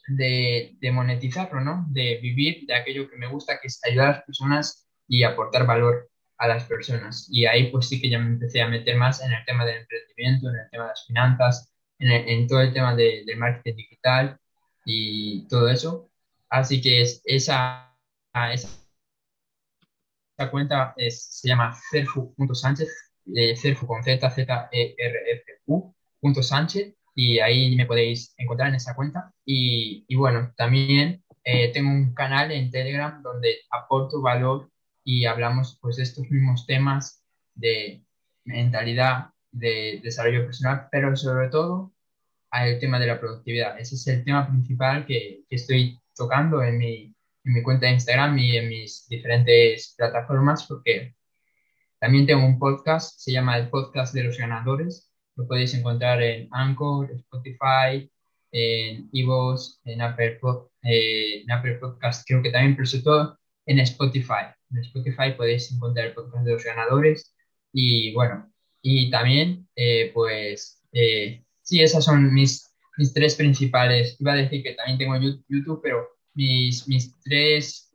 de, 0.08 0.78
monetizarlo, 0.92 1.62
¿no? 1.62 1.86
De 1.90 2.20
vivir 2.22 2.66
de 2.68 2.76
aquello 2.76 3.10
que 3.10 3.18
me 3.18 3.28
gusta, 3.28 3.60
que 3.60 3.68
es 3.68 3.80
ayudar 3.86 4.08
a 4.08 4.12
las 4.14 4.24
personas 4.24 4.88
y 5.08 5.24
aportar 5.24 5.66
valor 5.66 6.10
a 6.38 6.48
las 6.48 6.64
personas. 6.66 7.28
Y 7.32 7.46
ahí 7.46 7.72
pues 7.72 7.90
sí 7.90 8.02
que 8.02 8.10
ya 8.10 8.20
me 8.20 8.28
empecé 8.28 8.62
a 8.62 8.70
meter 8.70 8.96
más 8.98 9.22
en 9.22 9.34
el 9.34 9.46
tema 9.46 9.66
del 9.66 9.78
emprendimiento, 9.82 10.50
en 10.50 10.56
el 10.56 10.70
tema 10.70 10.86
de 10.86 10.90
las 10.90 11.06
finanzas, 11.08 11.74
en, 12.00 12.48
todo 12.48 12.62
el 12.62 12.74
tema 12.74 12.96
de, 12.96 13.24
del 13.26 13.38
marketing 13.38 13.76
digital 13.76 14.40
y 14.86 15.48
todo 15.48 15.70
eso. 15.70 16.10
Así 16.50 16.82
que 16.82 17.02
es, 17.02 17.22
esa, 17.26 17.94
esa, 18.54 18.70
esa 20.38 20.52
cuenta 20.52 20.96
se 20.98 21.48
llama 21.48 21.76
cerfu.sánchez 21.92 23.08
de 23.28 23.56
Cerfu 23.56 23.86
con 23.86 24.04
Z, 24.04 24.30
Z, 24.30 24.70
E, 24.72 24.96
R, 24.98 25.32
F, 25.32 25.44
U, 25.68 25.94
punto 26.20 26.42
Sánchez, 26.42 26.96
y 27.18 27.40
ahí 27.40 27.76
me 27.76 27.88
podéis 27.88 28.36
encontrar 28.38 28.70
en 28.70 28.76
esa 28.76 28.94
cuenta. 28.96 29.34
Y, 29.44 30.06
y 30.08 30.16
bueno, 30.16 30.54
también 30.56 31.24
eh, 31.44 31.72
tengo 31.74 31.90
un 31.90 32.14
canal 32.14 32.52
en 32.52 32.70
Telegram 32.70 33.24
donde 33.24 33.56
aporto 33.72 34.22
valor 34.22 34.70
y 35.04 35.26
hablamos 35.26 35.80
pues 35.82 35.96
de 35.98 36.04
estos 36.04 36.30
mismos 36.30 36.68
temas 36.68 37.24
de 37.56 38.04
mentalidad, 38.46 39.32
de 39.52 40.00
desarrollo 40.04 40.46
personal, 40.46 40.90
pero 40.92 41.16
sobre 41.16 41.50
todo 41.50 41.92
al 42.52 42.78
tema 42.78 43.00
de 43.00 43.08
la 43.08 43.20
productividad. 43.20 43.80
Ese 43.80 43.96
es 43.96 44.06
el 44.06 44.24
tema 44.24 44.48
principal 44.48 45.08
que, 45.08 45.42
que 45.50 45.56
estoy 45.56 46.00
tocando 46.16 46.62
en 46.62 46.78
mi, 46.78 47.16
en 47.46 47.54
mi 47.54 47.64
cuenta 47.64 47.88
de 47.88 47.94
Instagram 47.94 48.38
y 48.38 48.58
en 48.58 48.70
mis 48.70 49.08
diferentes 49.10 49.96
plataformas 49.98 50.68
porque 50.68 51.16
también 52.00 52.28
tengo 52.28 52.46
un 52.46 52.60
podcast, 52.60 53.20
se 53.20 53.32
llama 53.32 53.58
el 53.58 53.72
Podcast 53.72 54.14
de 54.14 54.24
los 54.24 54.38
Ganadores. 54.38 55.07
Lo 55.38 55.48
podéis 55.48 55.74
encontrar 55.74 56.22
en 56.22 56.50
Anchor, 56.52 57.12
Spotify, 57.12 58.12
en 58.52 59.10
Evox, 59.14 59.80
en 59.86 60.02
Apple, 60.02 60.40
eh, 60.84 61.42
en 61.44 61.52
Apple 61.52 61.76
Podcast, 61.76 62.28
creo 62.28 62.42
que 62.42 62.52
también, 62.52 62.76
pero 62.76 62.88
sobre 62.88 63.04
todo 63.04 63.40
en 63.66 63.80
Spotify. 63.80 64.54
En 64.72 64.80
Spotify 64.80 65.32
podéis 65.38 65.72
encontrar 65.72 66.08
el 66.08 66.14
Podcast 66.14 66.46
de 66.46 66.54
los 66.54 66.64
Ganadores. 66.64 67.36
Y 67.72 68.14
bueno, 68.14 68.52
y 68.82 69.10
también, 69.12 69.68
eh, 69.76 70.12
pues, 70.14 70.82
eh, 70.92 71.44
sí, 71.62 71.82
esas 71.82 72.06
son 72.06 72.34
mis, 72.34 72.74
mis 72.98 73.14
tres 73.14 73.36
principales. 73.36 74.18
Iba 74.20 74.34
a 74.34 74.38
decir 74.38 74.64
que 74.64 74.74
también 74.74 74.98
tengo 74.98 75.16
YouTube, 75.48 75.82
pero 75.84 76.08
mis, 76.34 76.88
mis 76.88 77.20
tres 77.22 77.94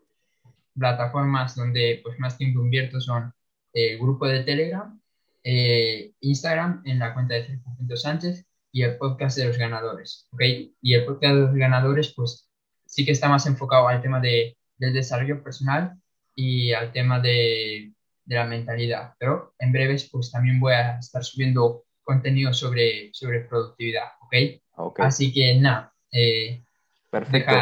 plataformas 0.78 1.54
donde 1.54 2.00
pues 2.02 2.18
más 2.18 2.38
tiempo 2.38 2.60
invierto 2.60 3.00
son 3.00 3.32
el 3.72 3.98
grupo 3.98 4.26
de 4.26 4.44
Telegram, 4.44 5.00
eh, 5.44 6.12
Instagram 6.20 6.82
en 6.84 6.98
la 6.98 7.14
cuenta 7.14 7.34
de 7.34 7.46
Sergio 7.46 7.96
Sánchez 7.96 8.46
y 8.70 8.82
el 8.82 8.96
podcast 8.96 9.36
de 9.36 9.46
los 9.46 9.58
ganadores. 9.58 10.28
¿okay? 10.30 10.74
Y 10.80 10.94
el 10.94 11.04
podcast 11.04 11.34
de 11.34 11.40
los 11.40 11.54
ganadores, 11.54 12.12
pues 12.14 12.48
sí 12.86 13.04
que 13.04 13.12
está 13.12 13.28
más 13.28 13.46
enfocado 13.46 13.88
al 13.88 14.02
tema 14.02 14.20
de, 14.20 14.56
del 14.78 14.94
desarrollo 14.94 15.42
personal 15.42 15.94
y 16.34 16.72
al 16.72 16.92
tema 16.92 17.20
de, 17.20 17.92
de, 18.24 18.34
la 18.34 18.44
mentalidad. 18.44 19.14
Pero 19.18 19.54
en 19.58 19.72
breves, 19.72 20.08
pues 20.10 20.30
también 20.30 20.60
voy 20.60 20.72
a 20.74 20.98
estar 20.98 21.24
subiendo 21.24 21.84
contenido 22.02 22.52
sobre, 22.52 23.10
sobre 23.12 23.40
productividad. 23.40 24.08
¿ok? 24.22 24.34
okay. 24.76 25.04
Así 25.04 25.32
que 25.32 25.54
nada. 25.56 25.92
Eh, 26.10 26.62
Perfecto. 27.10 27.54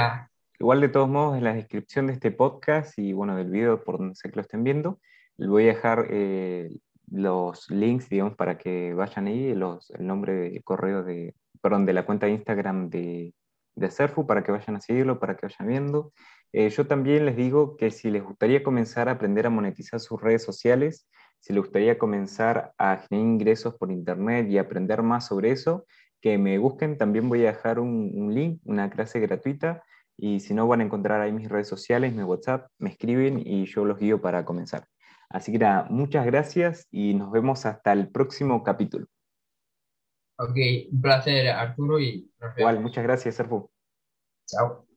Igual 0.58 0.82
de 0.82 0.88
todos 0.90 1.08
modos, 1.08 1.38
en 1.38 1.44
la 1.44 1.54
descripción 1.54 2.06
de 2.06 2.12
este 2.12 2.30
podcast 2.30 2.98
y 2.98 3.14
bueno, 3.14 3.34
del 3.34 3.50
video 3.50 3.82
por 3.82 3.96
donde 3.96 4.14
sé 4.14 4.28
que 4.28 4.36
lo 4.36 4.42
estén 4.42 4.62
viendo, 4.62 5.00
les 5.38 5.48
voy 5.48 5.64
a 5.64 5.68
dejar 5.68 6.06
eh, 6.10 6.70
los 7.10 7.70
links, 7.70 8.08
digamos, 8.08 8.36
para 8.36 8.58
que 8.58 8.94
vayan 8.94 9.26
ahí, 9.26 9.54
los, 9.54 9.90
el 9.90 10.06
nombre, 10.06 10.48
el 10.48 10.62
correo 10.64 11.02
de, 11.02 11.34
perdón, 11.60 11.86
de 11.86 11.92
la 11.92 12.06
cuenta 12.06 12.26
de 12.26 12.32
Instagram 12.32 12.88
de, 12.90 13.34
de 13.74 13.90
Serfu, 13.90 14.26
para 14.26 14.42
que 14.42 14.52
vayan 14.52 14.76
a 14.76 14.80
seguirlo, 14.80 15.18
para 15.18 15.36
que 15.36 15.46
vayan 15.46 15.68
viendo. 15.68 16.12
Eh, 16.52 16.68
yo 16.70 16.86
también 16.86 17.26
les 17.26 17.36
digo 17.36 17.76
que 17.76 17.90
si 17.90 18.10
les 18.10 18.24
gustaría 18.24 18.62
comenzar 18.62 19.08
a 19.08 19.12
aprender 19.12 19.46
a 19.46 19.50
monetizar 19.50 20.00
sus 20.00 20.20
redes 20.20 20.42
sociales, 20.42 21.08
si 21.38 21.52
les 21.52 21.62
gustaría 21.62 21.98
comenzar 21.98 22.72
a 22.76 22.96
generar 22.96 23.26
ingresos 23.26 23.74
por 23.76 23.90
internet 23.90 24.48
y 24.48 24.58
aprender 24.58 25.02
más 25.02 25.26
sobre 25.26 25.52
eso, 25.52 25.86
que 26.20 26.36
me 26.38 26.58
busquen. 26.58 26.98
También 26.98 27.28
voy 27.28 27.44
a 27.46 27.52
dejar 27.52 27.80
un 27.80 28.34
link, 28.34 28.60
una 28.64 28.90
clase 28.90 29.20
gratuita. 29.20 29.82
Y 30.18 30.40
si 30.40 30.52
no, 30.52 30.68
van 30.68 30.82
a 30.82 30.84
encontrar 30.84 31.20
ahí 31.22 31.32
mis 31.32 31.48
redes 31.48 31.68
sociales, 31.68 32.14
mi 32.14 32.22
WhatsApp, 32.22 32.68
me 32.78 32.90
escriben 32.90 33.38
y 33.38 33.64
yo 33.64 33.86
los 33.86 33.98
guío 33.98 34.20
para 34.20 34.44
comenzar. 34.44 34.86
Así 35.30 35.52
que 35.52 35.58
nada, 35.58 35.86
muchas 35.88 36.26
gracias 36.26 36.88
y 36.90 37.14
nos 37.14 37.30
vemos 37.30 37.64
hasta 37.64 37.92
el 37.92 38.10
próximo 38.10 38.64
capítulo. 38.64 39.06
Ok, 40.38 40.56
un 40.90 41.00
placer 41.00 41.48
Arturo 41.48 42.00
y... 42.00 42.30
Igual, 42.56 42.80
muchas 42.80 43.04
gracias, 43.04 43.36
Serfu. 43.36 43.70
Chao. 44.46 44.89